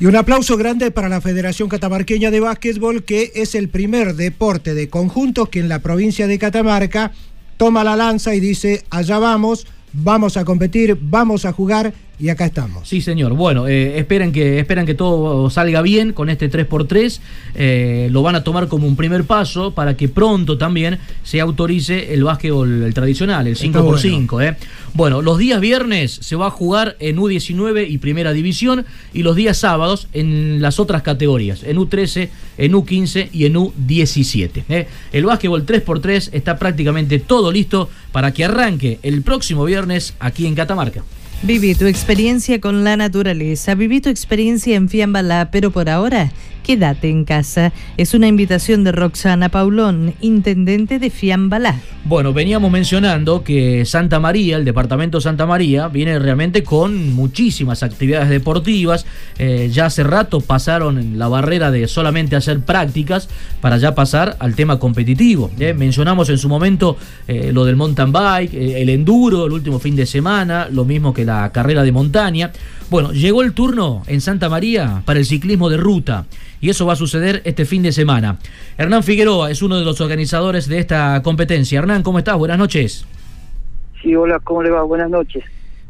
[0.00, 4.74] Y un aplauso grande para la Federación Catamarqueña de Básquetbol, que es el primer deporte
[4.74, 7.12] de conjuntos que en la provincia de Catamarca
[7.56, 12.46] toma la lanza y dice, allá vamos, vamos a competir, vamos a jugar y acá
[12.46, 12.88] estamos.
[12.88, 13.34] Sí, señor.
[13.34, 17.18] Bueno, eh, esperen, que, esperen que todo salga bien con este 3x3.
[17.56, 22.14] Eh, lo van a tomar como un primer paso para que pronto también se autorice
[22.14, 24.28] el básquetbol el tradicional, el 5x5.
[24.28, 24.50] Bueno.
[24.52, 24.56] Eh.
[24.94, 29.34] bueno, los días viernes se va a jugar en U19 y Primera División y los
[29.34, 34.62] días sábados en las otras categorías, en U13, en U15 y en U17.
[34.68, 34.86] ¿eh?
[35.12, 40.54] El básquetbol 3x3 está prácticamente todo listo para que arranque el próximo viernes aquí en
[40.54, 41.02] Catamarca.
[41.44, 46.30] Viví tu experiencia con la naturaleza, viví tu experiencia en Fiambalá, pero por ahora
[46.62, 47.72] Quédate en casa.
[47.96, 51.80] Es una invitación de Roxana Paulón, intendente de Fiambalá.
[52.04, 58.28] Bueno, veníamos mencionando que Santa María, el departamento Santa María, viene realmente con muchísimas actividades
[58.28, 59.06] deportivas.
[59.38, 63.28] Eh, ya hace rato pasaron la barrera de solamente hacer prácticas
[63.60, 65.50] para ya pasar al tema competitivo.
[65.58, 65.74] ¿eh?
[65.74, 66.96] Mencionamos en su momento
[67.28, 71.24] eh, lo del mountain bike, el enduro, el último fin de semana, lo mismo que
[71.24, 72.52] la carrera de montaña.
[72.92, 76.26] Bueno, llegó el turno en Santa María para el ciclismo de ruta
[76.60, 78.36] y eso va a suceder este fin de semana.
[78.76, 81.78] Hernán Figueroa es uno de los organizadores de esta competencia.
[81.78, 82.36] Hernán, ¿cómo estás?
[82.36, 83.06] Buenas noches.
[84.02, 84.82] Sí, hola, ¿cómo le va?
[84.82, 85.42] Buenas noches.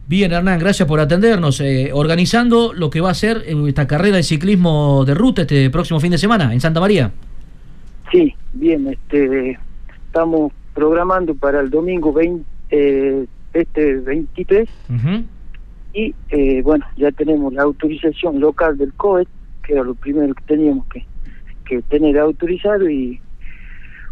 [0.07, 1.61] Bien, Hernán, gracias por atendernos.
[1.61, 5.71] Eh, organizando lo que va a ser eh, esta carrera de ciclismo de ruta este
[5.71, 7.11] próximo fin de semana en Santa María.
[8.13, 9.59] Sí, bien, este,
[10.07, 14.69] estamos programando para el domingo 20, eh, este 23
[15.95, 19.29] y bueno, ya tenemos la autorización local del COET
[19.63, 21.05] que era lo primero que teníamos que,
[21.65, 23.21] que tener autorizado y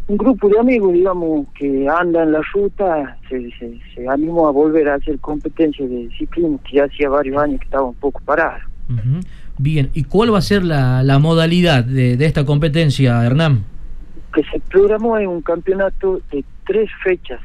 [0.07, 3.49] un grupo de amigos, digamos, que andan en la ruta, se,
[3.95, 7.67] se, animó a volver a hacer competencia de ciclismo, que ya hacía varios años que
[7.67, 8.59] estaba un poco parado.
[9.57, 13.63] Bien, ¿y cuál va a ser la, la modalidad de, de esta competencia, Hernán?
[14.35, 17.41] Que se programó en un campeonato de tres fechas,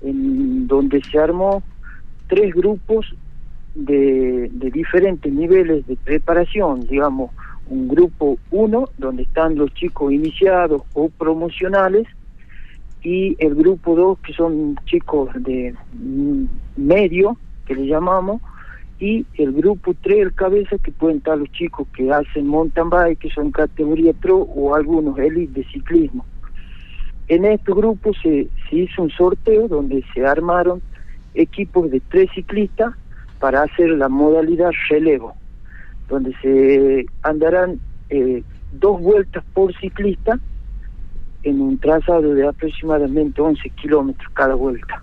[0.00, 1.62] en donde se armó
[2.28, 3.14] tres grupos
[3.74, 7.30] de, diferentes niveles de preparación, digamos,
[7.68, 12.06] un grupo 1, donde están los chicos iniciados o promocionales,
[13.02, 15.74] y el grupo 2, que son chicos de
[16.76, 18.42] medio, que le llamamos,
[18.98, 23.18] y el grupo 3, el cabeza, que pueden estar los chicos que hacen mountain bike,
[23.18, 26.26] que son categoría pro, o algunos elite de ciclismo.
[27.28, 30.82] En este grupo se, se hizo un sorteo donde se armaron
[31.34, 32.92] equipos de tres ciclistas
[33.40, 35.34] para hacer la modalidad relevo,
[36.08, 37.80] donde se andarán
[38.10, 40.38] eh, dos vueltas por ciclista
[41.42, 45.02] en un trazado de aproximadamente 11 kilómetros cada vuelta.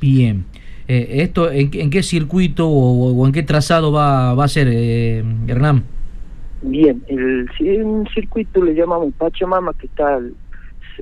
[0.00, 0.44] Bien.
[0.88, 5.84] Eh, ¿Esto en, qué circuito o, en qué trazado va, va a ser, eh, Hernán?
[6.62, 7.48] Bien, el,
[7.84, 10.34] un circuito le llamamos Pachamama, que está al,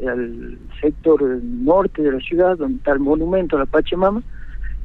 [0.06, 4.22] al sector norte de la ciudad, donde está el monumento a la Pachamama,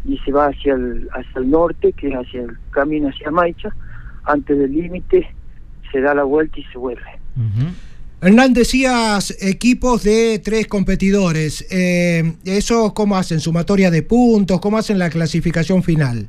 [0.08, 3.70] y se va hacia el, hacia el norte, que es hacia el camino hacia Maicha,
[4.24, 5.28] antes del límite
[5.92, 7.02] se da la vuelta y se vuelve.
[8.22, 11.66] Hernán, decías equipos de tres competidores.
[11.72, 13.40] Eh, ¿Eso cómo hacen?
[13.40, 14.60] ¿Sumatoria de puntos?
[14.60, 16.28] ¿Cómo hacen la clasificación final?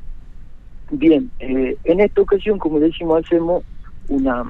[0.91, 3.63] Bien, eh, en esta ocasión, como decimos, hacemos
[4.07, 4.43] una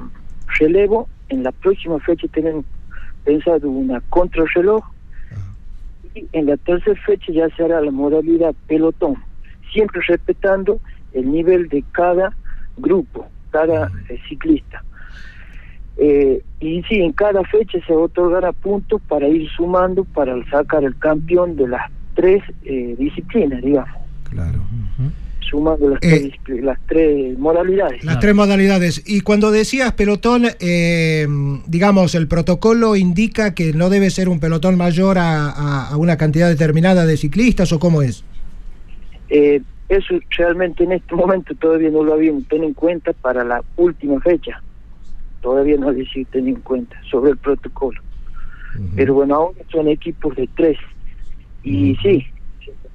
[0.60, 1.08] relevo.
[1.30, 2.66] En la próxima fecha tenemos
[3.24, 4.84] pensado una contrarreloj
[6.32, 9.16] en la tercera fecha ya se hará la modalidad pelotón,
[9.72, 10.80] siempre respetando
[11.14, 12.36] el nivel de cada
[12.78, 14.84] grupo, cada eh, ciclista.
[15.98, 20.98] Eh, y sí, en cada fecha se otorgará puntos para ir sumando para sacar el
[20.98, 23.96] campeón de las tres eh, disciplinas, digamos.
[24.30, 24.60] Claro
[25.50, 28.04] sumando las, tres, eh, las tres modalidades.
[28.04, 29.04] Las tres modalidades.
[29.06, 31.28] Y cuando decías pelotón, eh,
[31.68, 37.06] digamos, el protocolo indica que no debe ser un pelotón mayor a, una cantidad determinada
[37.06, 38.24] de ciclistas o cómo es?
[39.30, 43.64] Eh, eso realmente en este momento todavía no lo habíamos tenido en cuenta para la
[43.76, 44.62] última fecha.
[45.42, 48.02] Todavía no había sido tenido en cuenta sobre el protocolo.
[48.96, 50.78] Pero bueno, ahora son equipos de tres.
[51.64, 52.28] Y sí,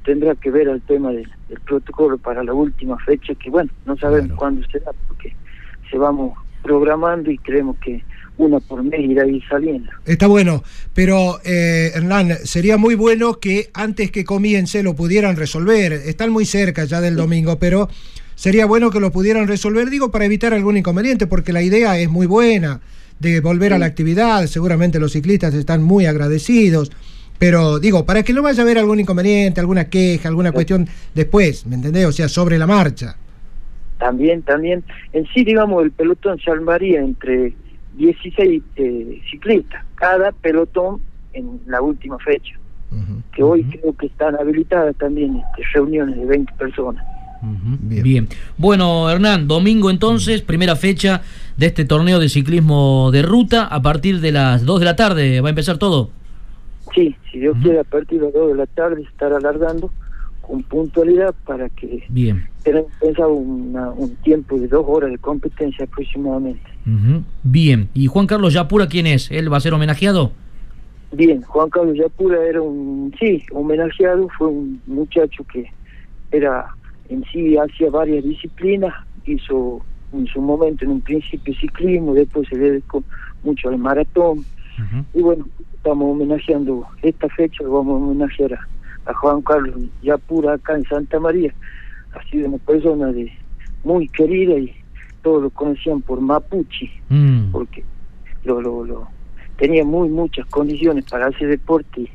[0.05, 1.29] tendrá que ver el tema del,
[1.65, 5.35] protocolo para la última fecha, que bueno, no sabemos cuándo será, porque
[5.91, 8.03] se vamos programando y creemos que
[8.39, 9.91] una por mes irá a ir saliendo.
[10.07, 15.93] Está bueno, pero eh, Hernán, sería muy bueno que antes que comience lo pudieran resolver.
[15.93, 17.89] Están muy cerca ya del domingo, pero
[18.35, 22.09] sería bueno que lo pudieran resolver, digo, para evitar algún inconveniente, porque la idea es
[22.09, 22.81] muy buena
[23.21, 26.91] de volver a la actividad, seguramente los ciclistas están muy agradecidos.
[27.43, 31.67] Pero digo, para que no vaya a haber algún inconveniente, alguna queja, alguna cuestión después,
[31.67, 32.07] ¿me entendés?
[32.07, 33.17] O sea, sobre la marcha.
[33.99, 34.85] También, también.
[35.13, 37.53] En sí, digamos, el pelotón se armaría entre
[37.95, 41.01] 16 eh, ciclistas, cada pelotón
[41.33, 42.55] en la última fecha.
[43.35, 47.05] que hoy creo que están habilitadas también este, reuniones de 20 personas.
[47.81, 48.29] Bien.
[48.57, 51.23] Bueno, Hernán, domingo entonces, primera fecha
[51.57, 53.65] de este torneo de ciclismo de ruta.
[53.65, 56.22] A partir de las 2 de la tarde va a empezar todo.
[56.95, 59.91] Sí, si Dios quiere, a partir de las 2 de la tarde estar alargando
[60.43, 62.47] con puntualidad para que Bien.
[63.01, 66.61] pensado un tiempo de dos horas de competencia aproximadamente.
[67.43, 69.31] Bien, ¿y Juan Carlos Yapura quién es?
[69.31, 70.33] ¿Él va a ser homenajeado?
[71.13, 75.71] Bien, Juan Carlos Yapura era un, sí, homenajeado, fue un muchacho que
[76.31, 76.67] era
[77.09, 78.95] en sí, hacía varias disciplinas,
[79.27, 79.83] hizo
[80.13, 83.03] en su momento en un principio ciclismo, después se dedicó
[83.45, 84.45] mucho al maratón,
[85.15, 88.55] y bueno, estamos homenajeando esta fecha, vamos a homenajear
[89.07, 91.53] a, Juan Carlos Yapura acá en Santa María,
[92.15, 93.33] ha sido una persona de
[93.85, 94.75] muy querida y
[95.23, 97.51] todos lo conocían por Mapuche, mm.
[97.51, 97.85] porque
[98.45, 99.09] lo, lo, lo,
[99.57, 102.09] tenía muy muchas condiciones para hacer deporte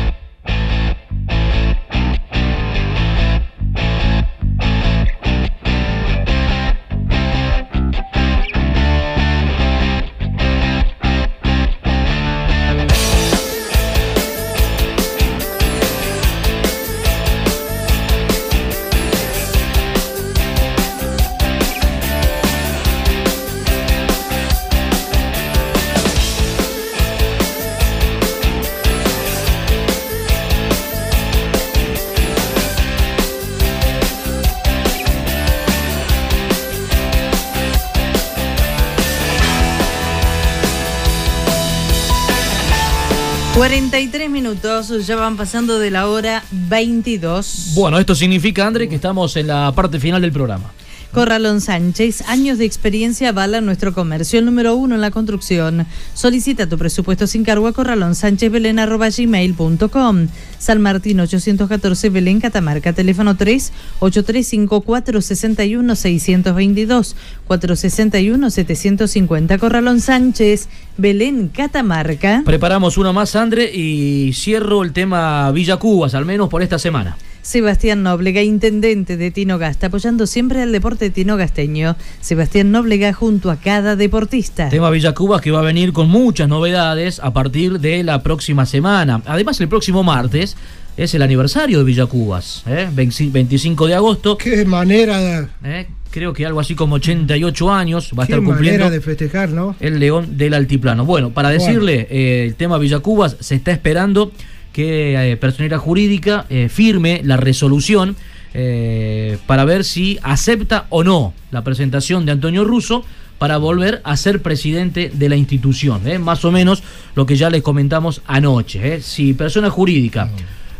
[44.63, 47.71] Ya van pasando de la hora 22.
[47.75, 50.71] Bueno, esto significa, André, que estamos en la parte final del programa.
[51.13, 55.85] Corralón Sánchez, años de experiencia avalan nuestro comercio, el número uno en la construcción.
[56.15, 60.27] Solicita tu presupuesto sin cargo a Corralón Sánchez Belén gmail.com.
[60.57, 71.49] San Martín 814 Belén Catamarca, teléfono 3 8354 461 622 461 750 Corralón Sánchez Belén
[71.49, 72.41] Catamarca.
[72.43, 77.15] Preparamos una más, André, y cierro el tema Villa Cubas, al menos por esta semana.
[77.43, 81.97] Sebastián Nóblega, intendente de Tinogasta, apoyando siempre al deporte tinogasteño.
[82.21, 84.69] Sebastián Nóblega junto a cada deportista.
[84.69, 89.21] Tema Villacubas que va a venir con muchas novedades a partir de la próxima semana.
[89.25, 90.55] Además, el próximo martes
[90.95, 92.87] es el aniversario de Villacubas, ¿eh?
[92.93, 94.37] 25 de agosto.
[94.37, 95.47] Qué manera de...
[95.65, 95.87] ¿Eh?
[96.11, 98.89] Creo que algo así como 88 años va a estar cumpliendo.
[98.89, 99.75] de festejar, ¿no?
[99.79, 101.05] El León del Altiplano.
[101.05, 104.31] Bueno, para decirle, eh, el tema Villacubas se está esperando
[104.73, 108.17] que eh, personera jurídica eh, firme la resolución
[108.53, 113.05] eh, para ver si acepta o no la presentación de Antonio Russo
[113.37, 116.01] para volver a ser presidente de la institución.
[116.21, 116.83] Más o menos
[117.15, 119.01] lo que ya les comentamos anoche.
[119.01, 120.29] Si persona jurídica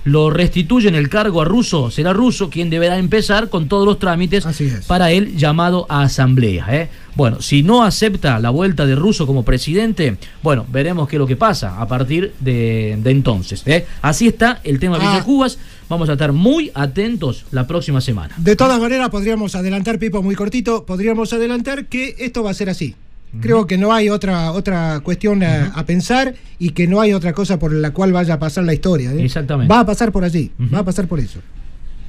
[0.04, 3.99] lo restituye en el cargo a Russo, será Russo quien deberá empezar con todos los
[3.99, 4.45] trámites
[4.88, 6.66] para el llamado a asamblea.
[6.70, 6.89] ¿eh?
[7.16, 11.28] Bueno, si no acepta la vuelta de Russo como presidente, bueno, veremos qué es lo
[11.28, 13.64] que pasa a partir de, entonces.
[13.66, 13.86] ¿eh?
[14.01, 15.24] Así está el tema de ah.
[15.24, 15.58] Cubas.
[15.89, 18.34] Vamos a estar muy atentos la próxima semana.
[18.38, 22.70] De todas maneras, podríamos adelantar, Pipo, muy cortito, podríamos adelantar que esto va a ser
[22.70, 22.95] así.
[23.41, 27.57] Creo que no hay otra, otra cuestión a, pensar y que no hay otra cosa
[27.59, 29.11] por la cual vaya a pasar la historia.
[29.11, 29.23] ¿eh?
[29.23, 29.73] Exactamente.
[29.73, 31.39] Va a pasar por allí, va a pasar por eso.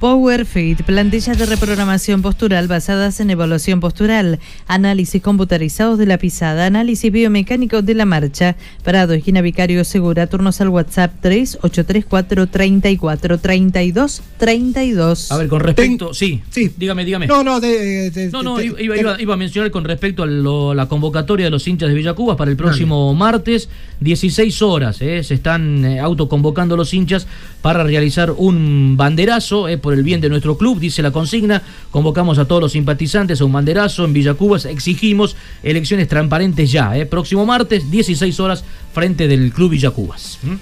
[0.05, 4.37] PowerFit, plantillas de reprogramación postural basadas en evaluación postural,
[4.67, 10.61] análisis computarizados de la pisada, análisis biomecánico de la marcha, Parado, esquina Vicario Segura, turnos
[10.61, 15.31] al WhatsApp 3834 34 32 32.
[15.31, 17.25] A ver, con respecto, sí, sí, dígame, dígame.
[17.25, 21.89] No, no, no, no, iba, a mencionar con respecto a la convocatoria de los hinchas
[21.89, 23.69] de Villacubas para el próximo martes,
[24.01, 27.25] 16 horas, eh, se están eh, autoconvocando los hinchas
[27.65, 31.63] para realizar un banderazo eh, por el bien de nuestro club, dice la consigna.
[31.89, 34.65] Convocamos a todos los simpatizantes a un banderazo en Villa Cubas.
[34.65, 36.95] Exigimos elecciones transparentes ya.
[36.95, 37.07] ¿eh?
[37.07, 38.63] Próximo martes, 16 horas,
[38.93, 40.37] frente del Club Villa Cubas.
[40.43, 40.53] ¿Mm?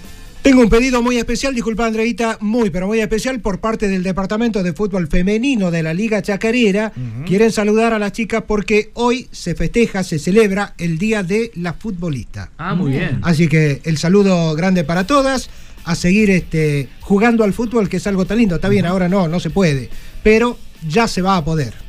[0.44, 4.62] Tengo un pedido muy especial, disculpa Andreita, muy pero muy especial por parte del Departamento
[4.62, 6.92] de Fútbol Femenino de la Liga Chacarera.
[7.26, 11.72] Quieren saludar a las chicas porque hoy se festeja, se celebra el Día de la
[11.72, 12.52] Futbolista.
[12.58, 13.20] Ah, muy bien.
[13.22, 15.50] Así que el saludo grande para todas,
[15.86, 18.56] a seguir este, jugando al fútbol, que es algo tan lindo.
[18.56, 19.90] Está bien, ahora no, no se puede,
[20.24, 20.58] pero
[20.88, 21.84] ya se va a poder.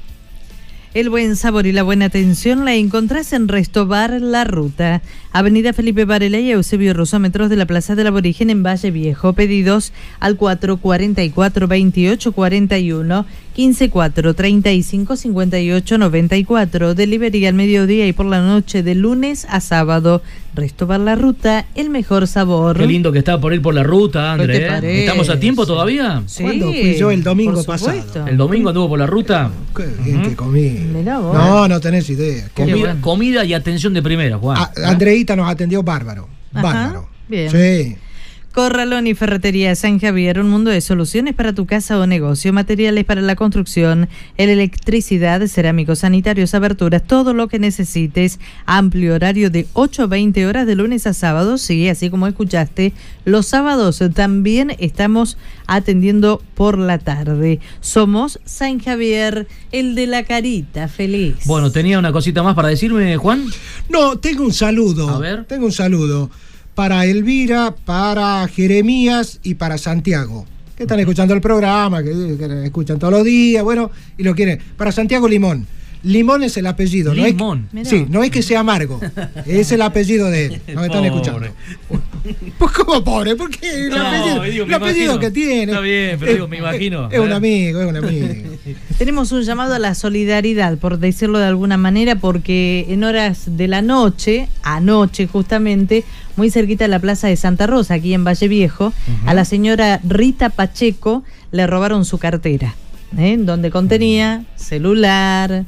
[0.94, 5.02] El buen sabor y la buena atención la encontrás en Restobar La Ruta.
[5.32, 9.32] Avenida Felipe Varela y Eusebio Rosómetros de la Plaza del Aborigen en Valle Viejo.
[9.32, 16.94] Pedidos al 444 2841 154 35 58 94.
[16.94, 20.22] Delivery al mediodía y por la noche de lunes a sábado.
[20.54, 22.76] Restobar la ruta, el mejor sabor.
[22.76, 24.66] Qué lindo que está por ir por la ruta, André.
[24.66, 25.00] ¿eh?
[25.00, 26.22] ¿Estamos a tiempo todavía?
[26.26, 28.26] Sí, ¿Cuándo fui yo el domingo pasado?
[28.26, 29.50] ¿El domingo anduvo por la ruta?
[29.74, 30.70] Qué bien que comí.
[31.04, 32.48] No, no tenés idea.
[32.54, 34.58] Comida, comida, y atención de primera, Juan.
[34.58, 36.28] Ah, nos atendió bárbaro.
[36.52, 37.08] Bárbaro.
[37.28, 37.50] Bien.
[37.50, 37.96] Sí.
[38.54, 43.04] Corralón y Ferretería San Javier, un mundo de soluciones para tu casa o negocio, materiales
[43.04, 48.38] para la construcción, electricidad, cerámicos sanitarios, aberturas, todo lo que necesites.
[48.64, 52.92] Amplio horario de 8 a 20 horas de lunes a sábado, sí, así como escuchaste.
[53.24, 55.36] Los sábados también estamos
[55.66, 57.58] atendiendo por la tarde.
[57.80, 61.38] Somos San Javier, el de la carita feliz.
[61.46, 63.46] Bueno, tenía una cosita más para decirme, Juan.
[63.88, 65.08] No, tengo un saludo.
[65.08, 65.44] A ver.
[65.46, 66.30] Tengo un saludo
[66.74, 70.46] para Elvira, para Jeremías y para Santiago,
[70.76, 72.10] que están escuchando el programa, que,
[72.64, 74.58] escuchan todos los días, bueno, y lo quieren.
[74.76, 75.66] Para Santiago Limón.
[76.04, 77.68] Limón es el apellido, Limón.
[77.72, 77.80] ¿no?
[77.80, 79.00] Es, sí, no es que sea amargo,
[79.46, 80.60] es el apellido de él.
[80.74, 81.48] Nos están escuchando.
[82.58, 85.72] Pues como pobre, porque el apellido, que tiene.
[85.72, 87.10] Está bien, pero digo, me imagino.
[87.10, 88.28] Es un amigo, es un amigo.
[88.98, 93.68] Tenemos un llamado a la solidaridad, por decirlo de alguna manera, porque en horas de
[93.68, 96.04] la noche, anoche justamente,
[96.36, 98.92] muy cerquita de la Plaza de Santa Rosa, aquí en Valle Viejo,
[99.26, 102.74] a la señora Rita Pacheco le robaron su cartera,
[103.16, 103.36] ¿eh?
[103.38, 105.64] donde contenía celular,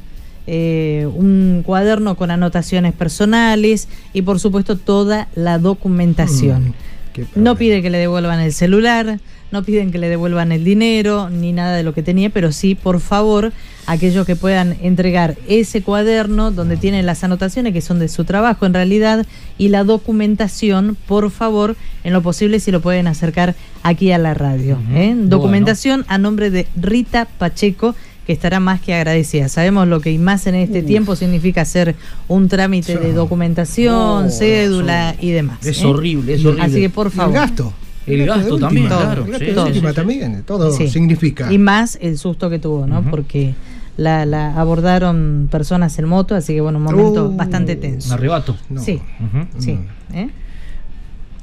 [0.47, 6.69] eh, un cuaderno con anotaciones personales y por supuesto toda la documentación.
[6.69, 6.73] Mm,
[7.35, 9.19] no pide que le devuelvan el celular,
[9.51, 12.75] no piden que le devuelvan el dinero ni nada de lo que tenía, pero sí,
[12.75, 13.53] por favor,
[13.85, 18.65] aquellos que puedan entregar ese cuaderno donde tienen las anotaciones que son de su trabajo
[18.65, 19.25] en realidad
[19.57, 24.33] y la documentación, por favor, en lo posible si lo pueden acercar aquí a la
[24.33, 24.77] radio.
[24.93, 25.15] ¿eh?
[25.17, 27.95] Documentación a nombre de Rita Pacheco
[28.27, 29.47] que estará más que agradecida.
[29.47, 31.95] Sabemos lo que más en este tiempo significa hacer
[32.27, 35.65] un trámite de documentación, cédula y demás.
[35.65, 35.85] Es ¿eh?
[35.85, 36.65] horrible, es horrible.
[36.65, 37.33] Así que por favor.
[37.33, 37.73] El gasto.
[38.05, 39.25] El gasto también, claro.
[39.55, 41.51] todo, también, todo significa.
[41.51, 43.01] Y más el susto que tuvo, ¿no?
[43.09, 43.55] Porque
[43.95, 47.35] la, abordaron personas en moto, así que bueno, un momento uh.
[47.35, 48.09] bastante tenso.
[48.09, 48.57] Un arrebato.
[48.77, 49.01] Sí,
[49.57, 49.79] sí.
[50.13, 50.29] ¿eh?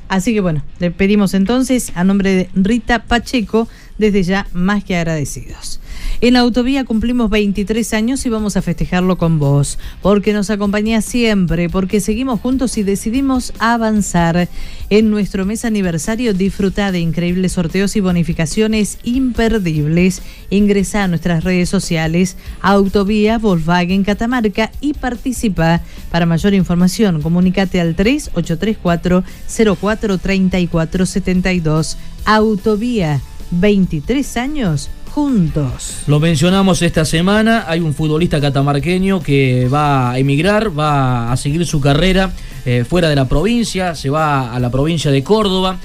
[0.09, 4.97] Así que bueno, le pedimos entonces a nombre de Rita Pacheco, desde ya más que
[4.97, 5.81] agradecidos.
[6.21, 11.69] En Autovía cumplimos 23 años y vamos a festejarlo con vos, porque nos acompaña siempre,
[11.69, 14.49] porque seguimos juntos y decidimos avanzar.
[14.91, 20.23] En nuestro mes aniversario disfruta de increíbles sorteos y bonificaciones imperdibles.
[20.51, 25.81] Ingresa a nuestras redes sociales Autovía Volkswagen Catamarca y participa.
[26.11, 33.21] Para mayor información, comunícate al 3834 043472 Autovía,
[33.51, 36.03] 23 años juntos.
[36.09, 41.65] Lo mencionamos esta semana, hay un futbolista catamarqueño que va a emigrar, va a seguir
[41.67, 42.33] su carrera
[42.67, 45.77] eh, fuera de la provincia, se va a la provincia de Córdoba,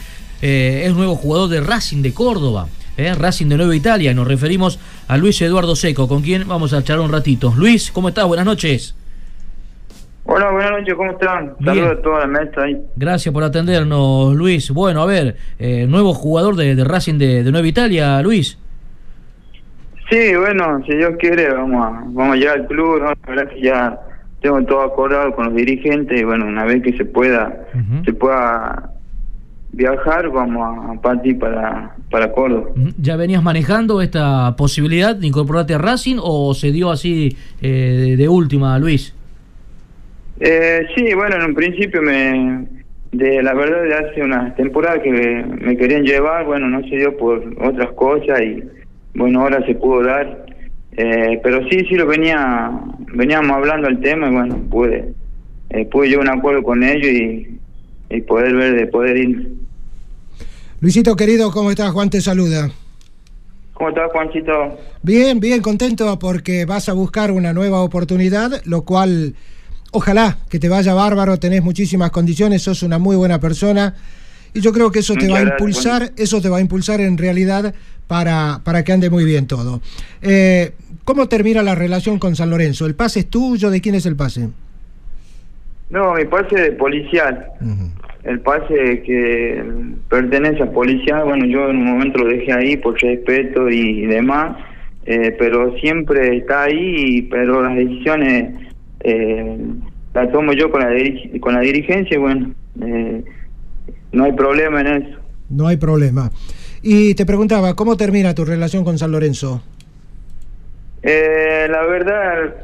[0.42, 2.70] eh, es nuevo jugador de Racing de Córdoba.
[2.98, 6.84] Eh, Racing de Nueva Italia, nos referimos a Luis Eduardo Seco, con quien vamos a
[6.84, 7.54] charlar un ratito.
[7.56, 8.26] Luis, ¿cómo estás?
[8.26, 8.96] Buenas noches.
[10.26, 11.54] Hola, buenas noches, ¿cómo están?
[11.64, 12.78] Saludos a toda la mesa ahí.
[12.96, 14.72] Gracias por atendernos, Luis.
[14.72, 15.38] Bueno, a ver,
[15.88, 18.58] nuevo jugador de, Racing de, de Nueva Italia, Luis.
[20.10, 23.06] Sí, bueno, si Dios quiere, vamos a, vamos a llegar al club, ¿no?
[23.08, 24.00] la verdad que ya
[24.42, 27.68] tengo todo acordado con los dirigentes y bueno, una vez que se pueda,
[28.06, 28.92] se pueda
[29.72, 32.72] viajar, vamos a partir para, para Córdoba.
[32.98, 38.30] ¿Ya venías manejando esta posibilidad de incorporarte a Racing o se dio así eh, de,
[38.30, 39.14] última, Luis?
[40.40, 42.66] Eh, sí, bueno, en un principio me,
[43.12, 47.16] de la verdad de hace una temporada que me querían llevar, bueno, no se dio
[47.18, 48.64] por otras cosas y
[49.20, 50.46] bueno, ahora se pudo dar.
[50.94, 52.72] Eh, pero sí, sí lo venía,
[53.14, 55.14] veníamos hablando el tema y bueno, pude,
[55.70, 57.60] eh, pude llegar a un acuerdo con ellos y,
[58.10, 59.54] y poder ver, de poder ir.
[60.80, 61.92] Luisito querido, ¿cómo estás?
[61.92, 62.72] Juan te saluda.
[63.74, 64.78] ¿Cómo estás, Juanchito?
[65.04, 69.36] Bien, bien, contento porque vas a buscar una nueva oportunidad, lo cual
[69.92, 73.96] ojalá que te vaya bárbaro, tenés muchísimas condiciones, sos una muy buena persona
[74.54, 77.18] y yo creo que eso te va a impulsar, eso te va a impulsar en
[77.18, 77.74] realidad
[78.10, 79.80] para, para que ande muy bien todo.
[80.22, 80.74] Eh,
[81.06, 82.86] ¿Cómo termina la relación con San Lorenzo?
[82.86, 83.70] ¿El pase es tuyo?
[83.70, 84.50] ¿De quién es el pase?
[85.90, 87.48] No, mi pase es policial
[88.24, 89.64] el pase que
[90.10, 94.58] pertenece a policía, bueno, yo en un momento lo dejé ahí por respeto y demás,
[95.06, 98.54] eh, pero siempre está ahí, pero las decisiones
[99.02, 99.58] eh,
[100.14, 100.90] las tomo yo con la,
[101.40, 103.24] con la dirigencia y bueno, eh,
[104.12, 105.18] no hay problema en eso.
[105.50, 106.30] No hay problema.
[106.82, 109.62] Y te preguntaba, ¿cómo termina tu relación con San Lorenzo?
[111.02, 112.56] Eh, la verdad,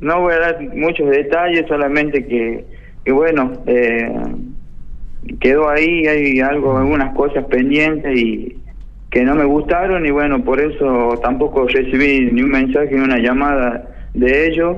[0.00, 2.64] no voy a dar muchos detalles, solamente que,
[3.04, 4.10] que bueno, eh,
[5.40, 8.56] quedó ahí, hay algo, algunas cosas pendientes y
[9.10, 13.18] que no me gustaron y bueno, por eso tampoco recibí ni un mensaje ni una
[13.18, 14.76] llamada de ellos.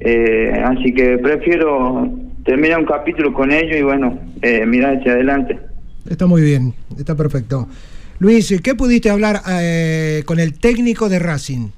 [0.00, 2.08] Eh, así que prefiero
[2.44, 5.58] terminar un capítulo con ellos y bueno, eh, mirar hacia adelante.
[6.08, 7.68] Está muy bien, está perfecto.
[8.20, 11.68] Luis, ¿qué pudiste hablar eh, con el técnico de Racing?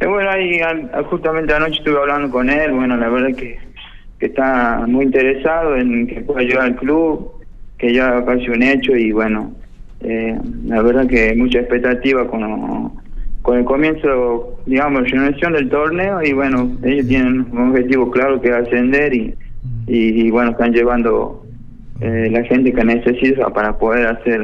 [0.00, 0.60] Eh, bueno, ahí
[1.10, 3.58] justamente anoche estuve hablando con él, bueno, la verdad que
[4.22, 7.28] que está muy interesado en que pueda ayudar al club,
[7.76, 9.52] que ya casi un hecho y bueno,
[10.00, 12.92] eh, la verdad que mucha expectativa con,
[13.42, 18.50] con el comienzo, digamos, generación del torneo y bueno, ellos tienen un objetivo claro que
[18.50, 19.34] es ascender y,
[19.88, 21.41] y, bueno, están llevando
[22.02, 24.40] eh, la gente que necesita para poder hacer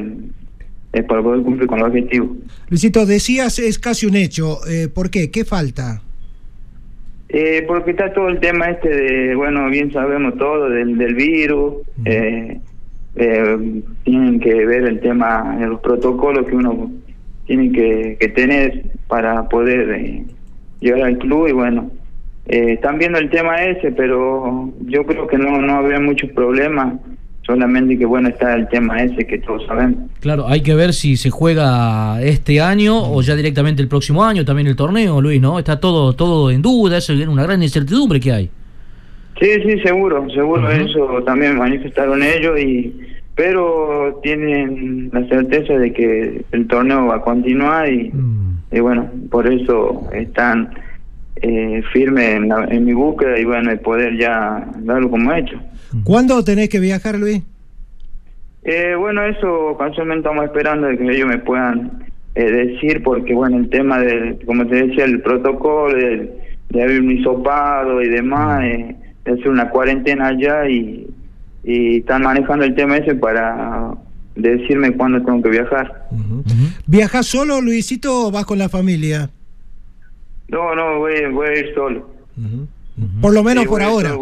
[0.93, 2.37] eh, para poder cumplir con el objetivo.
[2.69, 4.59] Luisito, decías es casi un hecho.
[4.67, 5.31] Eh, ¿Por qué?
[5.31, 6.03] ¿Qué falta?
[7.29, 11.75] Eh, porque está todo el tema este de, bueno, bien sabemos todo del, del virus,
[12.07, 12.59] eh,
[13.17, 16.91] eh, tienen que ver el tema de los protocolos que uno
[17.47, 20.25] tiene que, que tener para poder eh,
[20.81, 21.91] llegar al club y bueno,
[22.47, 26.95] eh, están viendo el tema ese, pero yo creo que no, no habría muchos problemas
[27.49, 30.11] solamente que bueno está el tema ese que todos sabemos.
[30.21, 34.45] Claro, hay que ver si se juega este año o ya directamente el próximo año
[34.45, 35.59] también el torneo, Luis, ¿no?
[35.59, 38.51] Está todo todo en duda, es una gran incertidumbre que hay.
[39.41, 42.93] Sí, sí, seguro, seguro, eso también manifestaron ellos y
[43.35, 48.59] pero tienen la certeza de que el torneo va a continuar y, mm.
[48.73, 50.71] y bueno, por eso están
[51.37, 55.59] eh, firmes en, en mi búsqueda y bueno, el poder ya darlo como hecho.
[56.05, 57.43] ¿Cuándo tenés que viajar, Luis?
[58.65, 62.05] Eh, bueno, eso casualmente estamos esperando de que ellos me puedan
[62.35, 66.39] eh, decir, porque bueno, el tema de, como te decía, el protocolo, de,
[66.69, 71.09] de haber un hisopado y demás, eh, de hacer una cuarentena allá y,
[71.65, 73.95] y están manejando el tema ese para
[74.35, 76.09] decirme cuándo tengo que viajar.
[76.87, 79.31] ¿Viajas solo, Luisito, o vas con la familia?
[80.49, 82.11] No, no, voy, voy a ir solo.
[83.21, 84.15] Por lo menos por ahora.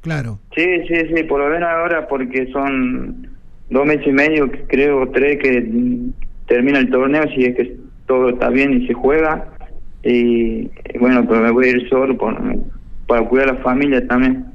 [0.00, 0.38] Claro.
[0.54, 3.28] Sí, sí, sí, por lo menos ahora porque son
[3.68, 5.68] dos meses y medio, creo, tres que
[6.46, 9.48] termina el torneo, si es que todo está bien y se juega.
[10.02, 12.16] Y bueno, pero me voy a ir solo
[13.06, 14.46] para cuidar a la familia también.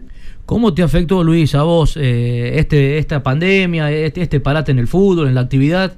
[0.46, 4.88] ¿Cómo te afectó, Luis, a vos eh, este esta pandemia, este, este parate en el
[4.88, 5.94] fútbol, en la actividad?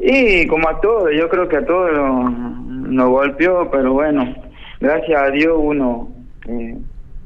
[0.00, 4.34] Y como a todos, yo creo que a todos nos, golpeó, pero bueno,
[4.80, 6.12] gracias a Dios uno
[6.48, 6.76] eh,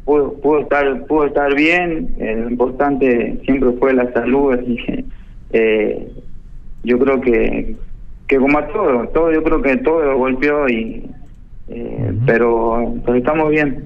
[0.09, 5.05] pudo, estar pudo estar bien eh, lo importante siempre fue la salud así que
[5.53, 6.09] eh,
[6.85, 7.77] yo creo que
[8.27, 11.05] que como a todo todo yo creo que todo lo golpeó y
[11.71, 13.85] eh, pero, estamos bien.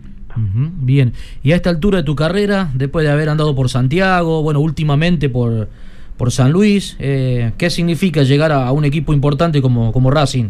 [0.80, 1.12] Bien.
[1.42, 5.28] Y a esta altura de tu carrera después de haber andado por Santiago bueno últimamente
[5.28, 5.68] por
[6.16, 10.48] por San Luis qué significa llegar a, un equipo importante como como Racing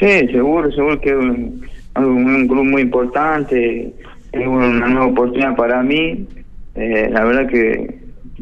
[0.00, 1.66] sí seguro seguro que es un,
[1.96, 3.92] un grupo muy importante
[4.40, 6.26] es una nueva oportunidad para mí.
[6.74, 7.98] Eh, la verdad que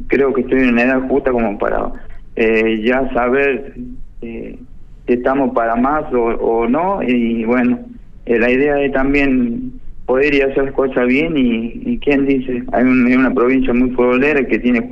[0.07, 1.93] creo que estoy en una edad justa como para
[2.37, 3.75] eh, ya saber
[4.23, 4.59] eh,
[5.07, 7.03] si estamos para más o, no.
[7.03, 7.79] Y bueno,
[8.27, 9.73] la idea es también
[10.07, 14.47] poder ir a hacer las cosas bien y, quién dice, hay, una provincia muy futbolera
[14.47, 14.89] que tiene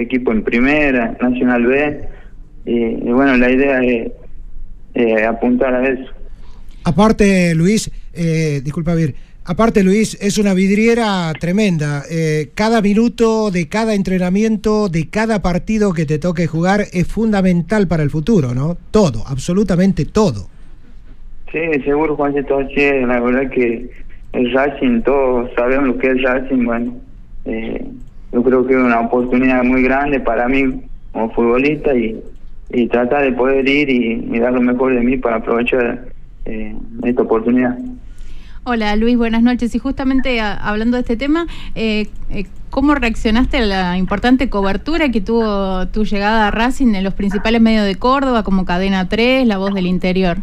[0.00, 2.00] equipo en primera, Nacional B,
[2.64, 4.12] y, bueno, la idea es
[5.26, 6.10] apuntar a eso.
[6.84, 7.90] Aparte, Luis,
[8.64, 9.14] disculpa, Vir,
[9.48, 12.02] Aparte, Luis, es una vidriera tremenda.
[12.10, 17.86] Eh, cada minuto de cada entrenamiento, de cada partido que te toque jugar es fundamental
[17.86, 18.76] para el futuro, ¿no?
[18.90, 20.48] Todo, absolutamente todo.
[21.52, 22.58] Sí, seguro, Juancito.
[22.74, 23.88] Sí, la verdad que
[24.32, 26.64] el Racing, todos sabemos lo que es Racing.
[26.64, 26.96] Bueno,
[27.44, 27.86] eh,
[28.32, 30.82] yo creo que es una oportunidad muy grande para mí
[31.12, 32.20] como futbolista y,
[32.70, 36.06] y tratar de poder ir y, dar lo mejor de mí para aprovechar
[36.46, 36.74] eh,
[37.04, 37.78] esta oportunidad.
[38.68, 39.72] Hola Luis, buenas noches.
[39.76, 45.20] Y justamente hablando de este tema, eh, eh, ¿cómo reaccionaste a la importante cobertura que
[45.20, 49.58] tuvo tu llegada a Racing en los principales medios de Córdoba, como Cadena 3, La
[49.58, 50.38] Voz del Interior?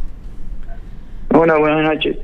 [1.34, 2.18] Hola, buenas noches.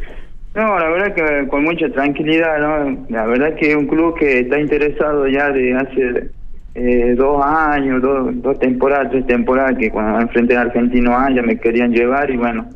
[0.56, 3.06] No, la verdad que con mucha tranquilidad, ¿no?
[3.10, 6.30] La verdad que es un club que está interesado ya de hace
[6.76, 11.58] eh, dos años, dos, temporadas, tres temporadas, que cuando enfrenté a Argentino A ya me
[11.58, 12.70] querían llevar y bueno,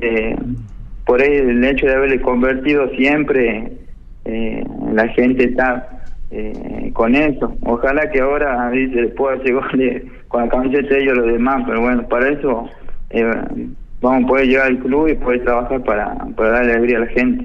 [0.00, 0.36] eh,
[1.10, 3.72] por ahí el hecho de haberle convertido siempre,
[4.26, 7.52] eh, la gente está eh, con eso.
[7.62, 12.06] Ojalá que ahora se pueda hacer con la camiseta de ellos los demás, pero bueno,
[12.06, 12.70] para eso
[13.10, 13.28] eh,
[14.00, 17.06] vamos a poder llegar al club y poder trabajar para, para darle alegría a la
[17.08, 17.44] gente.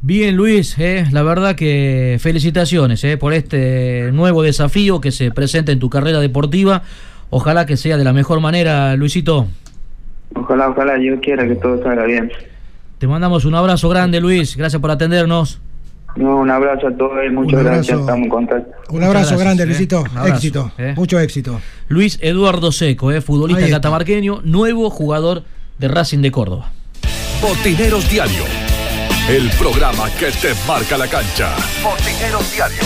[0.00, 5.70] Bien, Luis, eh, la verdad que felicitaciones eh, por este nuevo desafío que se presenta
[5.70, 6.82] en tu carrera deportiva.
[7.30, 9.46] Ojalá que sea de la mejor manera, Luisito.
[10.34, 12.32] Ojalá, ojalá, yo quiera que todo salga bien.
[12.98, 14.56] Te mandamos un abrazo grande, Luis.
[14.56, 15.60] Gracias por atendernos.
[16.16, 18.70] No, un abrazo a todos, muchas gracias, estamos en contacto.
[18.88, 19.66] Un abrazo grande, eh.
[19.66, 20.02] Luisito.
[20.24, 20.94] éxito, eh.
[20.96, 21.60] mucho éxito.
[21.88, 25.42] Luis Eduardo Seco, eh, futbolista catamarqueño, nuevo jugador
[25.78, 26.72] de Racing de Córdoba.
[27.42, 28.44] Botineros Diario,
[29.28, 31.54] el programa que te marca la cancha.
[31.84, 32.80] Botineros Diario.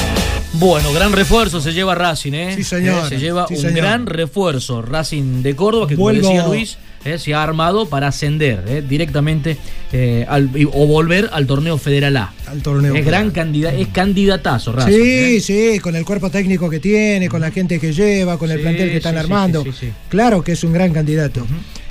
[0.55, 2.55] Bueno, gran refuerzo se lleva Racing, ¿eh?
[2.57, 3.09] Sí, señor.
[3.09, 7.43] se lleva un gran refuerzo Racing de Córdoba, que como decía Luis eh, se ha
[7.43, 9.57] armado para ascender eh, directamente
[9.91, 10.27] eh,
[10.71, 12.35] o volver al torneo Federal A.
[12.47, 12.95] Al torneo.
[12.95, 14.93] Es gran candidato, es candidatazo, Racing.
[14.93, 18.61] Sí, sí, con el cuerpo técnico que tiene, con la gente que lleva, con el
[18.61, 19.65] plantel que están armando.
[20.11, 21.47] claro que es un gran candidato.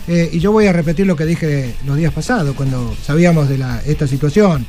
[0.07, 3.81] y yo voy a repetir lo que dije los días pasados, cuando sabíamos de la,
[3.87, 4.63] esta situación.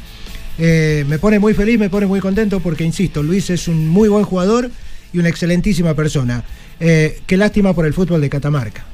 [0.58, 4.24] me pone muy feliz, me pone muy contento porque, insisto, Luis es un muy buen
[4.24, 4.70] jugador
[5.12, 6.44] y una excelentísima persona.
[6.80, 8.86] Eh, qué lástima por el fútbol de Catamarca.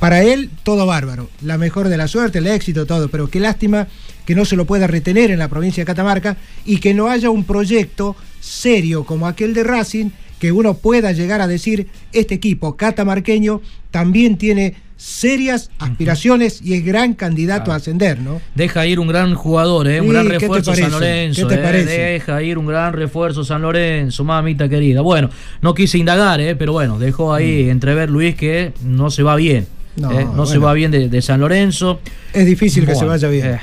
[0.00, 1.30] Para él, todo bárbaro.
[1.42, 3.08] La mejor de la suerte, el éxito, todo.
[3.08, 3.86] Pero qué lástima
[4.26, 7.30] que no se lo pueda retener en la provincia de Catamarca y que no haya
[7.30, 12.76] un proyecto serio como aquel de Racing que uno pueda llegar a decir, este equipo
[12.76, 13.60] catamarqueño
[13.90, 18.40] también tiene serias aspiraciones y es gran candidato a ascender, ¿no?
[18.56, 20.00] Deja ir un gran jugador, ¿eh?
[20.00, 21.46] un gran refuerzo San Lorenzo.
[21.46, 21.64] ¿Qué te ¿eh?
[21.64, 21.98] parece?
[21.98, 25.00] Deja ir un gran refuerzo San Lorenzo, mamita querida.
[25.00, 25.30] Bueno,
[25.62, 26.56] no quise indagar, ¿eh?
[26.56, 27.70] pero bueno, dejó ahí mm.
[27.70, 29.66] entrever Luis que no se va bien.
[29.96, 30.46] No, ¿eh?
[30.46, 32.00] se va bien de, San Lorenzo.
[32.32, 33.58] Es difícil que se vaya bien.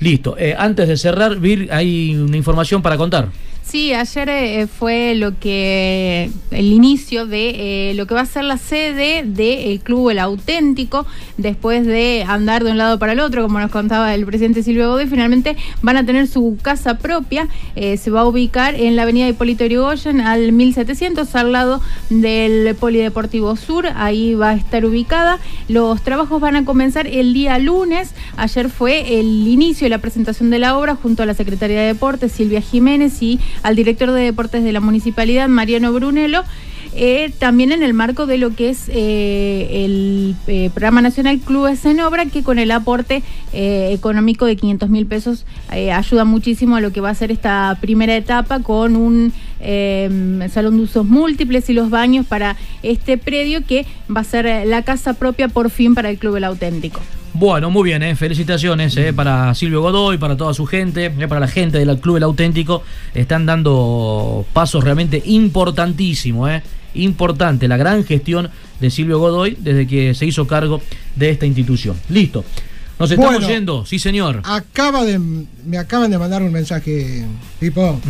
[0.00, 0.36] Listo.
[0.56, 3.28] antes de cerrar, Vir, hay una información para contar.
[3.68, 8.44] Sí, ayer eh, fue lo que el inicio de eh, lo que va a ser
[8.44, 11.04] la sede del Club El Auténtico,
[11.36, 14.88] después de andar de un lado para el otro, como nos contaba el presidente Silvio
[14.88, 17.46] Godoy, finalmente van a tener su casa propia,
[17.76, 22.74] eh, se va a ubicar en la avenida Hipólito Yrigoyen al 1700, al lado del
[22.74, 25.40] Polideportivo Sur, ahí va a estar ubicada.
[25.68, 30.48] Los trabajos van a comenzar el día lunes, ayer fue el inicio de la presentación
[30.48, 34.22] de la obra junto a la Secretaría de Deportes, Silvia Jiménez y al director de
[34.22, 36.44] deportes de la municipalidad, Mariano Brunello.
[36.94, 41.84] Eh, también en el marco de lo que es eh, el eh, programa nacional Clubes
[41.84, 43.22] en Obra, que con el aporte
[43.52, 48.14] económico de 500 mil pesos ayuda muchísimo a lo que va a ser esta primera
[48.14, 54.20] etapa con un salón de usos múltiples y los baños para este predio que va
[54.20, 57.00] a ser la casa propia por fin para el Club El Auténtico.
[57.38, 58.16] Bueno, muy bien, ¿eh?
[58.16, 62.16] felicitaciones eh, para Silvio Godoy, para toda su gente, eh, para la gente del Club
[62.16, 62.82] El Auténtico.
[63.14, 66.62] Están dando pasos realmente importantísimos, ¿eh?
[66.94, 68.50] importante la gran gestión
[68.80, 70.82] de Silvio Godoy desde que se hizo cargo
[71.14, 71.96] de esta institución.
[72.08, 72.44] Listo.
[72.98, 74.42] Nos estamos yendo, sí señor.
[74.42, 77.24] Acaba de, me acaban de mandar un mensaje,
[77.60, 78.00] tipo.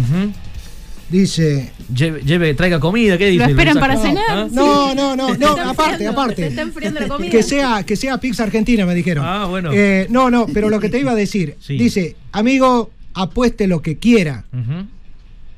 [1.10, 1.70] Dice.
[1.94, 3.44] Lleve, traiga comida, ¿qué dice?
[3.44, 4.24] ¿Lo esperan para cenar?
[4.28, 4.48] ¿Ah?
[4.50, 6.50] No, no, no, no, aparte, aparte.
[6.50, 7.30] la comida.
[7.30, 9.24] Que sea, que sea pizza argentina, me dijeron.
[9.26, 9.70] Ah, bueno.
[9.72, 11.56] Eh, no, no, pero lo que te iba a decir.
[11.66, 14.44] Dice, amigo, apueste lo que quiera.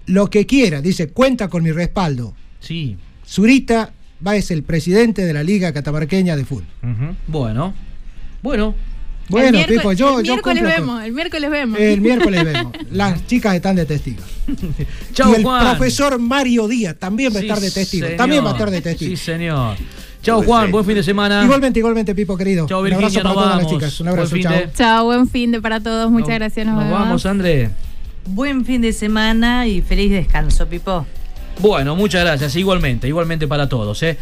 [0.06, 0.81] Lo que quiera.
[0.81, 2.35] Dice, cuenta con mi respaldo.
[2.60, 2.97] Sí.
[3.27, 3.93] Zurita
[4.27, 6.66] va es el presidente de la Liga Catamarqueña de Fútbol.
[7.27, 7.74] Bueno.
[8.43, 8.74] Bueno,
[9.31, 10.19] bueno, Pipo, yo.
[10.19, 11.78] El miércoles vemos, el miércoles vemos.
[11.78, 12.73] El miércoles vemos.
[12.90, 14.24] Las chicas están de testigos.
[15.12, 18.09] Chau, y el profesor Mario Díaz también va a estar de testigo.
[18.16, 19.11] También va a estar de testigo.
[19.11, 19.77] Sí, señor.
[20.23, 21.43] Chao Juan, buen fin de semana.
[21.44, 22.66] Igualmente, igualmente, Pipo, querido.
[22.66, 24.01] Chao, Virginia, Un abrazo para todas las chicas.
[24.01, 24.55] Un abrazo, chao.
[24.74, 26.11] Chao, buen fin de para todos.
[26.11, 26.66] Muchas gracias.
[26.66, 27.70] Nos, nos vamos, André.
[28.27, 31.07] Buen fin de semana y feliz descanso, Pipo.
[31.59, 32.57] Bueno, muchas gracias.
[32.57, 34.02] Igualmente, igualmente para todos.
[34.02, 34.16] ¿eh?